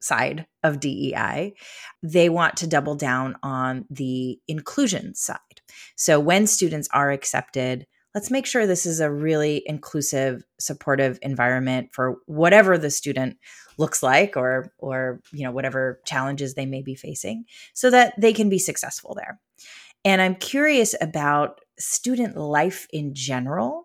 side 0.05 0.47
of 0.63 0.81
DEI. 0.81 1.55
They 2.03 2.29
want 2.29 2.57
to 2.59 2.67
double 2.67 2.95
down 2.95 3.37
on 3.43 3.87
the 3.91 4.39
inclusion 4.47 5.15
side. 5.15 5.39
So 5.97 6.21
when 6.21 6.47
students 6.47 6.89
are 6.93 7.11
accepted, 7.11 7.87
let's 8.15 8.31
make 8.31 8.47
sure 8.47 8.67
this 8.67 8.87
is 8.87 9.01
a 9.01 9.11
really 9.11 9.63
inclusive, 9.67 10.45
supportive 10.61 11.19
environment 11.23 11.89
for 11.93 12.17
whatever 12.27 12.79
the 12.79 12.91
student 12.91 13.39
looks 13.77 14.03
like 14.03 14.37
or 14.37 14.73
or 14.79 15.21
you 15.33 15.43
know 15.43 15.51
whatever 15.51 16.01
challenges 16.07 16.55
they 16.55 16.65
may 16.65 16.81
be 16.81 16.95
facing 16.95 17.45
so 17.73 17.91
that 17.91 18.15
they 18.21 18.33
can 18.33 18.49
be 18.49 18.59
successful 18.59 19.15
there. 19.15 19.41
And 20.05 20.21
I'm 20.21 20.37
curious 20.37 20.95
about 21.01 21.61
student 21.79 22.37
life 22.37 22.87
in 22.93 23.15
general 23.15 23.84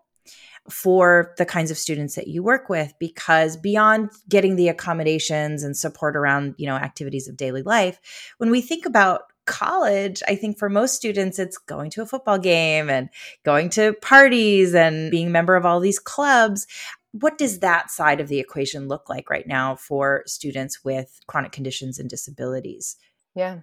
for 0.68 1.34
the 1.38 1.46
kinds 1.46 1.70
of 1.70 1.78
students 1.78 2.14
that 2.14 2.28
you 2.28 2.42
work 2.42 2.68
with 2.68 2.92
because 3.00 3.56
beyond 3.56 4.10
getting 4.28 4.56
the 4.56 4.68
accommodations 4.68 5.62
and 5.62 5.76
support 5.76 6.16
around 6.16 6.54
you 6.58 6.66
know 6.66 6.76
activities 6.76 7.28
of 7.28 7.36
daily 7.36 7.62
life 7.62 7.98
when 8.38 8.50
we 8.50 8.60
think 8.60 8.84
about 8.84 9.22
college 9.46 10.22
i 10.28 10.36
think 10.36 10.58
for 10.58 10.68
most 10.68 10.94
students 10.94 11.38
it's 11.38 11.58
going 11.58 11.90
to 11.90 12.02
a 12.02 12.06
football 12.06 12.38
game 12.38 12.88
and 12.90 13.08
going 13.44 13.70
to 13.70 13.94
parties 13.94 14.74
and 14.74 15.10
being 15.10 15.28
a 15.28 15.30
member 15.30 15.56
of 15.56 15.64
all 15.64 15.80
these 15.80 15.98
clubs. 15.98 16.66
What 17.12 17.38
does 17.38 17.60
that 17.60 17.90
side 17.90 18.20
of 18.20 18.28
the 18.28 18.38
equation 18.38 18.86
look 18.86 19.08
like 19.08 19.30
right 19.30 19.46
now 19.46 19.76
for 19.76 20.22
students 20.26 20.84
with 20.84 21.20
chronic 21.26 21.52
conditions 21.52 21.98
and 21.98 22.08
disabilities? 22.08 22.96
Yeah. 23.34 23.60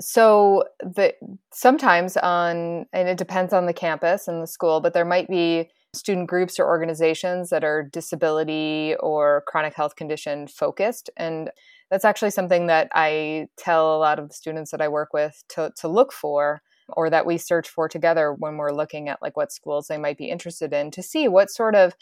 So 0.00 0.64
the 0.80 1.14
sometimes 1.52 2.16
on 2.16 2.86
and 2.92 3.08
it 3.08 3.16
depends 3.16 3.52
on 3.52 3.66
the 3.66 3.72
campus 3.72 4.26
and 4.28 4.42
the 4.42 4.46
school 4.46 4.80
but 4.80 4.92
there 4.92 5.04
might 5.04 5.28
be 5.28 5.70
student 5.94 6.28
groups 6.28 6.58
or 6.58 6.66
organizations 6.66 7.50
that 7.50 7.64
are 7.64 7.82
disability 7.82 8.94
or 9.00 9.44
chronic 9.46 9.74
health 9.74 9.96
condition 9.96 10.46
focused. 10.46 11.10
And 11.16 11.50
that's 11.90 12.04
actually 12.04 12.30
something 12.30 12.66
that 12.66 12.88
I 12.94 13.48
tell 13.56 13.96
a 13.96 13.98
lot 13.98 14.18
of 14.18 14.28
the 14.28 14.34
students 14.34 14.70
that 14.70 14.80
I 14.80 14.88
work 14.88 15.12
with 15.12 15.42
to, 15.50 15.72
to 15.76 15.88
look 15.88 16.12
for 16.12 16.62
or 16.88 17.10
that 17.10 17.26
we 17.26 17.38
search 17.38 17.68
for 17.68 17.88
together 17.88 18.32
when 18.32 18.56
we're 18.56 18.72
looking 18.72 19.08
at 19.08 19.22
like 19.22 19.36
what 19.36 19.52
schools 19.52 19.86
they 19.86 19.98
might 19.98 20.18
be 20.18 20.30
interested 20.30 20.72
in 20.72 20.90
to 20.90 21.02
see 21.02 21.28
what 21.28 21.50
sort 21.50 21.74
of 21.74 21.94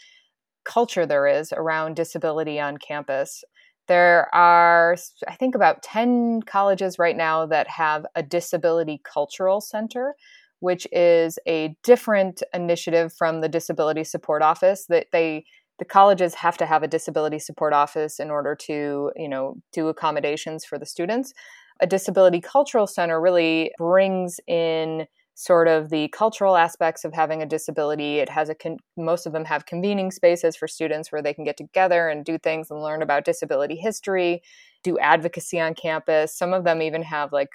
culture 0.63 1.05
there 1.05 1.27
is 1.27 1.51
around 1.53 1.95
disability 1.95 2.59
on 2.59 2.77
campus. 2.77 3.43
There 3.87 4.33
are, 4.33 4.95
I 5.27 5.35
think, 5.35 5.55
about 5.55 5.83
10 5.83 6.43
colleges 6.43 6.97
right 6.97 7.17
now 7.17 7.45
that 7.47 7.67
have 7.67 8.05
a 8.15 8.23
disability 8.23 9.01
cultural 9.03 9.59
center, 9.59 10.15
which 10.63 10.87
is 10.93 11.37
a 11.45 11.75
different 11.83 12.41
initiative 12.53 13.11
from 13.11 13.41
the 13.41 13.49
disability 13.49 14.05
support 14.05 14.41
office 14.41 14.85
that 14.87 15.07
they 15.11 15.43
the 15.77 15.83
colleges 15.83 16.35
have 16.35 16.55
to 16.55 16.65
have 16.65 16.83
a 16.83 16.87
disability 16.87 17.37
support 17.37 17.73
office 17.73 18.17
in 18.17 18.31
order 18.31 18.55
to 18.55 19.11
you 19.17 19.27
know 19.27 19.55
do 19.73 19.89
accommodations 19.89 20.63
for 20.63 20.79
the 20.79 20.85
students. 20.85 21.33
A 21.81 21.87
disability 21.87 22.39
cultural 22.39 22.87
center 22.87 23.19
really 23.19 23.73
brings 23.77 24.39
in 24.47 25.05
sort 25.35 25.67
of 25.67 25.89
the 25.89 26.07
cultural 26.09 26.55
aspects 26.55 27.03
of 27.03 27.13
having 27.13 27.41
a 27.41 27.45
disability. 27.45 28.19
It 28.19 28.29
has 28.29 28.47
a 28.47 28.55
con- 28.55 28.77
most 28.95 29.25
of 29.25 29.33
them 29.33 29.43
have 29.45 29.65
convening 29.65 30.11
spaces 30.11 30.55
for 30.55 30.67
students 30.69 31.11
where 31.11 31.23
they 31.23 31.33
can 31.33 31.43
get 31.43 31.57
together 31.57 32.07
and 32.07 32.23
do 32.23 32.37
things 32.37 32.71
and 32.71 32.81
learn 32.81 33.01
about 33.01 33.25
disability 33.25 33.75
history 33.75 34.41
do 34.83 34.99
advocacy 34.99 35.59
on 35.59 35.73
campus. 35.73 36.37
Some 36.37 36.53
of 36.53 36.65
them 36.65 36.81
even 36.81 37.01
have 37.03 37.31
like 37.31 37.49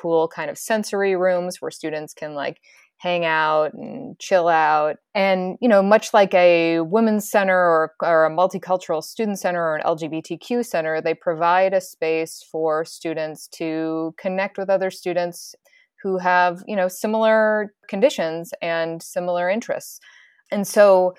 cool 0.00 0.28
kind 0.28 0.50
of 0.50 0.58
sensory 0.58 1.16
rooms 1.16 1.60
where 1.60 1.70
students 1.70 2.14
can 2.14 2.34
like 2.34 2.60
hang 2.98 3.24
out 3.24 3.72
and 3.74 4.18
chill 4.18 4.48
out. 4.48 4.96
And, 5.14 5.56
you 5.60 5.68
know, 5.68 5.82
much 5.82 6.12
like 6.12 6.34
a 6.34 6.80
women's 6.80 7.30
center 7.30 7.56
or, 7.56 7.92
or 8.02 8.26
a 8.26 8.30
multicultural 8.30 9.02
student 9.02 9.38
center 9.38 9.62
or 9.62 9.76
an 9.76 9.84
LGBTQ 9.84 10.66
center, 10.66 11.00
they 11.00 11.14
provide 11.14 11.74
a 11.74 11.80
space 11.80 12.44
for 12.50 12.84
students 12.84 13.46
to 13.48 14.14
connect 14.18 14.58
with 14.58 14.68
other 14.68 14.90
students 14.90 15.54
who 16.02 16.18
have, 16.18 16.62
you 16.66 16.76
know, 16.76 16.88
similar 16.88 17.72
conditions 17.88 18.52
and 18.60 19.02
similar 19.02 19.48
interests. 19.48 20.00
And 20.50 20.66
so 20.66 21.14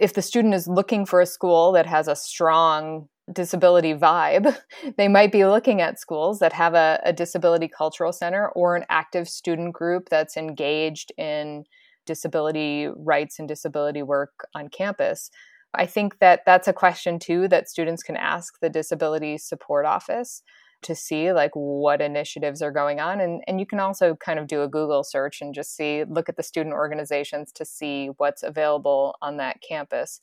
if 0.00 0.14
the 0.14 0.22
student 0.22 0.54
is 0.54 0.68
looking 0.68 1.04
for 1.04 1.20
a 1.20 1.26
school 1.26 1.72
that 1.72 1.86
has 1.86 2.08
a 2.08 2.16
strong 2.16 3.08
disability 3.32 3.94
vibe, 3.94 4.56
they 4.96 5.08
might 5.08 5.32
be 5.32 5.44
looking 5.44 5.80
at 5.80 5.98
schools 5.98 6.38
that 6.40 6.52
have 6.52 6.74
a, 6.74 7.00
a, 7.04 7.12
disability 7.12 7.68
cultural 7.68 8.12
center 8.12 8.48
or 8.50 8.76
an 8.76 8.84
active 8.90 9.28
student 9.28 9.72
group 9.72 10.08
that's 10.10 10.36
engaged 10.36 11.12
in 11.16 11.64
disability 12.06 12.88
rights 12.96 13.38
and 13.38 13.48
disability 13.48 14.02
work 14.02 14.46
on 14.54 14.68
campus. 14.68 15.30
I 15.72 15.86
think 15.86 16.18
that 16.18 16.42
that's 16.44 16.68
a 16.68 16.72
question 16.72 17.18
too 17.18 17.48
that 17.48 17.68
students 17.68 18.02
can 18.02 18.16
ask 18.16 18.60
the 18.60 18.70
disability 18.70 19.38
support 19.38 19.86
office 19.86 20.42
to 20.82 20.94
see 20.94 21.32
like 21.32 21.50
what 21.54 22.02
initiatives 22.02 22.60
are 22.60 22.70
going 22.70 23.00
on 23.00 23.18
and 23.18 23.42
and 23.46 23.58
you 23.58 23.64
can 23.64 23.80
also 23.80 24.14
kind 24.16 24.38
of 24.38 24.46
do 24.46 24.62
a 24.62 24.68
google 24.68 25.02
search 25.02 25.40
and 25.40 25.54
just 25.54 25.74
see 25.74 26.04
look 26.04 26.28
at 26.28 26.36
the 26.36 26.42
student 26.42 26.74
organizations 26.74 27.50
to 27.52 27.64
see 27.64 28.10
what's 28.18 28.42
available 28.42 29.16
on 29.22 29.38
that 29.38 29.62
campus 29.66 30.20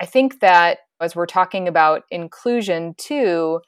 I 0.00 0.06
think 0.06 0.40
that 0.40 0.78
as 1.00 1.14
we're 1.14 1.26
talking 1.26 1.68
about 1.68 2.02
inclusion 2.10 2.94
too, 2.98 3.60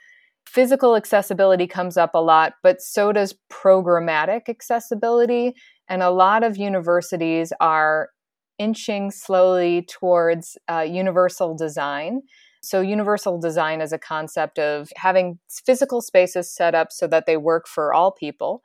physical 0.46 0.96
accessibility 0.96 1.66
comes 1.66 1.96
up 1.96 2.14
a 2.14 2.18
lot, 2.18 2.54
but 2.62 2.80
so 2.80 3.12
does 3.12 3.34
programmatic 3.52 4.48
accessibility. 4.48 5.54
And 5.88 6.02
a 6.02 6.10
lot 6.10 6.42
of 6.42 6.56
universities 6.56 7.52
are 7.60 8.10
inching 8.58 9.10
slowly 9.10 9.82
towards 9.82 10.58
uh, 10.70 10.80
universal 10.80 11.56
design. 11.56 12.22
So, 12.62 12.82
universal 12.82 13.40
design 13.40 13.80
is 13.80 13.92
a 13.92 13.98
concept 13.98 14.58
of 14.58 14.90
having 14.96 15.38
physical 15.64 16.02
spaces 16.02 16.54
set 16.54 16.74
up 16.74 16.88
so 16.90 17.06
that 17.06 17.24
they 17.26 17.38
work 17.38 17.66
for 17.66 17.94
all 17.94 18.12
people 18.12 18.60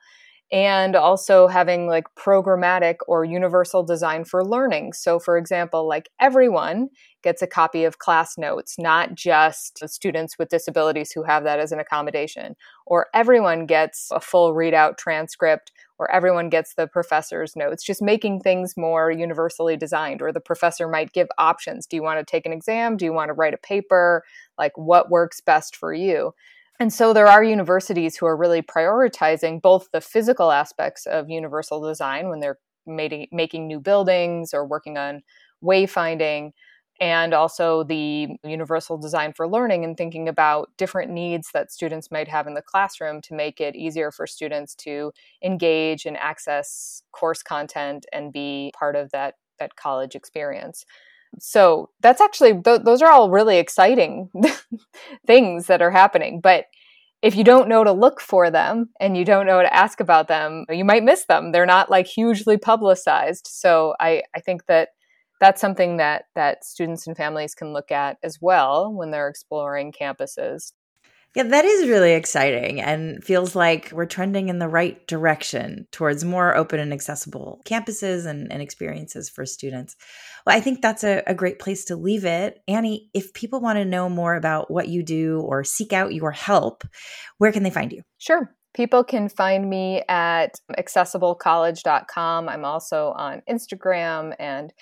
and 0.52 0.94
also 0.94 1.48
having 1.48 1.88
like 1.88 2.04
programmatic 2.16 2.96
or 3.08 3.24
universal 3.24 3.82
design 3.82 4.24
for 4.24 4.44
learning. 4.44 4.92
So, 4.92 5.18
for 5.18 5.36
example, 5.36 5.88
like 5.88 6.08
everyone 6.20 6.88
gets 7.22 7.42
a 7.42 7.46
copy 7.48 7.82
of 7.84 7.98
class 7.98 8.38
notes, 8.38 8.76
not 8.78 9.14
just 9.14 9.86
students 9.88 10.38
with 10.38 10.48
disabilities 10.48 11.10
who 11.10 11.24
have 11.24 11.42
that 11.44 11.58
as 11.58 11.72
an 11.72 11.80
accommodation, 11.80 12.54
or 12.86 13.08
everyone 13.12 13.66
gets 13.66 14.08
a 14.12 14.20
full 14.20 14.54
readout 14.54 14.96
transcript, 14.98 15.72
or 15.98 16.08
everyone 16.12 16.48
gets 16.48 16.74
the 16.74 16.86
professor's 16.86 17.56
notes, 17.56 17.82
just 17.82 18.02
making 18.02 18.38
things 18.40 18.74
more 18.76 19.10
universally 19.10 19.76
designed. 19.76 20.22
Or 20.22 20.30
the 20.32 20.40
professor 20.40 20.86
might 20.86 21.12
give 21.12 21.26
options. 21.38 21.86
Do 21.86 21.96
you 21.96 22.02
want 22.02 22.20
to 22.20 22.30
take 22.30 22.46
an 22.46 22.52
exam? 22.52 22.96
Do 22.96 23.04
you 23.04 23.12
want 23.12 23.30
to 23.30 23.34
write 23.34 23.54
a 23.54 23.58
paper? 23.58 24.22
Like, 24.58 24.72
what 24.76 25.10
works 25.10 25.40
best 25.40 25.74
for 25.74 25.92
you? 25.92 26.32
And 26.78 26.92
so 26.92 27.12
there 27.12 27.26
are 27.26 27.42
universities 27.42 28.16
who 28.16 28.26
are 28.26 28.36
really 28.36 28.62
prioritizing 28.62 29.62
both 29.62 29.88
the 29.92 30.00
physical 30.00 30.52
aspects 30.52 31.06
of 31.06 31.30
universal 31.30 31.80
design 31.80 32.28
when 32.28 32.40
they're 32.40 32.58
making 32.86 33.66
new 33.66 33.80
buildings 33.80 34.54
or 34.54 34.64
working 34.64 34.96
on 34.98 35.22
wayfinding, 35.64 36.52
and 37.00 37.34
also 37.34 37.82
the 37.84 38.28
universal 38.44 38.96
design 38.96 39.32
for 39.32 39.48
learning 39.48 39.84
and 39.84 39.96
thinking 39.96 40.28
about 40.28 40.70
different 40.78 41.10
needs 41.10 41.50
that 41.52 41.72
students 41.72 42.10
might 42.10 42.28
have 42.28 42.46
in 42.46 42.54
the 42.54 42.62
classroom 42.62 43.20
to 43.22 43.34
make 43.34 43.60
it 43.60 43.74
easier 43.74 44.10
for 44.10 44.26
students 44.26 44.74
to 44.74 45.12
engage 45.42 46.06
and 46.06 46.16
access 46.16 47.02
course 47.12 47.42
content 47.42 48.06
and 48.12 48.32
be 48.32 48.72
part 48.78 48.96
of 48.96 49.10
that 49.10 49.34
that 49.58 49.76
college 49.76 50.14
experience 50.14 50.84
so 51.38 51.90
that's 52.00 52.20
actually 52.20 52.60
th- 52.62 52.82
those 52.82 53.02
are 53.02 53.10
all 53.10 53.30
really 53.30 53.58
exciting 53.58 54.30
things 55.26 55.66
that 55.66 55.82
are 55.82 55.90
happening 55.90 56.40
but 56.40 56.66
if 57.22 57.34
you 57.34 57.44
don't 57.44 57.68
know 57.68 57.82
to 57.82 57.92
look 57.92 58.20
for 58.20 58.50
them 58.50 58.90
and 59.00 59.16
you 59.16 59.24
don't 59.24 59.46
know 59.46 59.62
to 59.62 59.74
ask 59.74 60.00
about 60.00 60.28
them, 60.28 60.66
you 60.68 60.84
might 60.84 61.02
miss 61.02 61.24
them. 61.24 61.50
They're 61.50 61.66
not 61.66 61.90
like 61.90 62.06
hugely 62.06 62.58
publicized. 62.58 63.48
So 63.50 63.94
I, 63.98 64.22
I 64.34 64.40
think 64.40 64.66
that 64.66 64.90
that's 65.40 65.60
something 65.60 65.96
that 65.96 66.24
that 66.34 66.64
students 66.64 67.06
and 67.06 67.16
families 67.16 67.54
can 67.54 67.72
look 67.72 67.90
at 67.90 68.16
as 68.22 68.38
well 68.40 68.92
when 68.92 69.10
they're 69.10 69.28
exploring 69.28 69.92
campuses 69.92 70.72
yeah, 71.36 71.42
that 71.42 71.66
is 71.66 71.86
really 71.86 72.14
exciting 72.14 72.80
and 72.80 73.22
feels 73.22 73.54
like 73.54 73.92
we're 73.92 74.06
trending 74.06 74.48
in 74.48 74.58
the 74.58 74.68
right 74.68 75.06
direction 75.06 75.86
towards 75.92 76.24
more 76.24 76.56
open 76.56 76.80
and 76.80 76.94
accessible 76.94 77.60
campuses 77.66 78.24
and, 78.24 78.50
and 78.50 78.62
experiences 78.62 79.28
for 79.28 79.44
students. 79.44 79.96
Well, 80.46 80.56
I 80.56 80.60
think 80.60 80.80
that's 80.80 81.04
a, 81.04 81.22
a 81.26 81.34
great 81.34 81.58
place 81.58 81.84
to 81.86 81.96
leave 81.96 82.24
it. 82.24 82.62
Annie, 82.66 83.10
if 83.12 83.34
people 83.34 83.60
want 83.60 83.76
to 83.76 83.84
know 83.84 84.08
more 84.08 84.34
about 84.34 84.70
what 84.70 84.88
you 84.88 85.02
do 85.02 85.42
or 85.42 85.62
seek 85.62 85.92
out 85.92 86.14
your 86.14 86.30
help, 86.30 86.84
where 87.36 87.52
can 87.52 87.64
they 87.64 87.70
find 87.70 87.92
you? 87.92 88.00
Sure. 88.16 88.54
People 88.72 89.04
can 89.04 89.28
find 89.28 89.68
me 89.68 90.04
at 90.08 90.58
accessiblecollege.com. 90.78 92.48
I'm 92.48 92.64
also 92.64 93.12
on 93.14 93.42
Instagram 93.46 94.34
and 94.38 94.72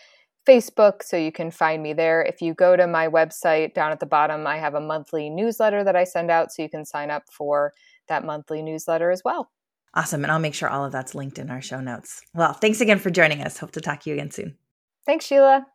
Facebook, 0.46 1.02
so 1.02 1.16
you 1.16 1.32
can 1.32 1.50
find 1.50 1.82
me 1.82 1.92
there. 1.92 2.22
If 2.22 2.40
you 2.42 2.54
go 2.54 2.76
to 2.76 2.86
my 2.86 3.08
website 3.08 3.74
down 3.74 3.92
at 3.92 4.00
the 4.00 4.06
bottom, 4.06 4.46
I 4.46 4.58
have 4.58 4.74
a 4.74 4.80
monthly 4.80 5.30
newsletter 5.30 5.84
that 5.84 5.96
I 5.96 6.04
send 6.04 6.30
out, 6.30 6.52
so 6.52 6.62
you 6.62 6.68
can 6.68 6.84
sign 6.84 7.10
up 7.10 7.24
for 7.30 7.72
that 8.08 8.24
monthly 8.24 8.62
newsletter 8.62 9.10
as 9.10 9.22
well. 9.24 9.50
Awesome. 9.94 10.24
And 10.24 10.32
I'll 10.32 10.38
make 10.38 10.54
sure 10.54 10.68
all 10.68 10.84
of 10.84 10.92
that's 10.92 11.14
linked 11.14 11.38
in 11.38 11.50
our 11.50 11.62
show 11.62 11.80
notes. 11.80 12.20
Well, 12.34 12.52
thanks 12.52 12.80
again 12.80 12.98
for 12.98 13.10
joining 13.10 13.42
us. 13.42 13.58
Hope 13.58 13.70
to 13.72 13.80
talk 13.80 14.00
to 14.00 14.10
you 14.10 14.16
again 14.16 14.30
soon. 14.30 14.56
Thanks, 15.06 15.26
Sheila. 15.26 15.66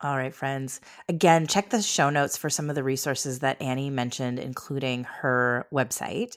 All 0.00 0.16
right, 0.16 0.32
friends. 0.32 0.80
Again, 1.08 1.48
check 1.48 1.70
the 1.70 1.82
show 1.82 2.08
notes 2.08 2.36
for 2.36 2.48
some 2.48 2.70
of 2.70 2.76
the 2.76 2.84
resources 2.84 3.40
that 3.40 3.60
Annie 3.60 3.90
mentioned, 3.90 4.38
including 4.38 5.02
her 5.02 5.66
website. 5.74 6.36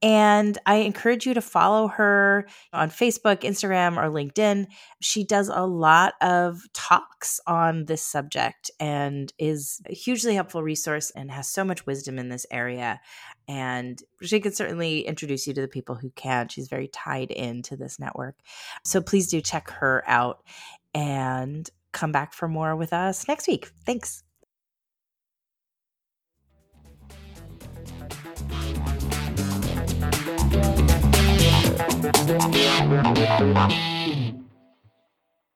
And 0.00 0.56
I 0.64 0.76
encourage 0.76 1.26
you 1.26 1.34
to 1.34 1.42
follow 1.42 1.88
her 1.88 2.46
on 2.72 2.88
Facebook, 2.88 3.40
Instagram, 3.40 3.98
or 3.98 4.08
LinkedIn. 4.08 4.66
She 5.02 5.24
does 5.24 5.48
a 5.48 5.66
lot 5.66 6.14
of 6.22 6.62
talks 6.72 7.38
on 7.46 7.84
this 7.84 8.02
subject 8.02 8.70
and 8.80 9.30
is 9.38 9.82
a 9.90 9.92
hugely 9.92 10.34
helpful 10.34 10.62
resource 10.62 11.10
and 11.10 11.30
has 11.30 11.46
so 11.46 11.64
much 11.64 11.84
wisdom 11.84 12.18
in 12.18 12.30
this 12.30 12.46
area. 12.50 12.98
And 13.46 14.02
she 14.22 14.40
could 14.40 14.56
certainly 14.56 15.00
introduce 15.00 15.46
you 15.46 15.52
to 15.52 15.60
the 15.60 15.68
people 15.68 15.96
who 15.96 16.08
can. 16.16 16.48
She's 16.48 16.68
very 16.68 16.88
tied 16.88 17.30
into 17.30 17.76
this 17.76 17.98
network. 17.98 18.36
So 18.84 19.02
please 19.02 19.28
do 19.28 19.42
check 19.42 19.68
her 19.68 20.02
out. 20.06 20.42
And 20.94 21.68
come 21.92 22.12
back 22.12 22.32
for 22.32 22.48
more 22.48 22.74
with 22.76 22.92
us 22.92 23.28
next 23.28 23.46
week. 23.46 23.70
Thanks. 23.86 24.22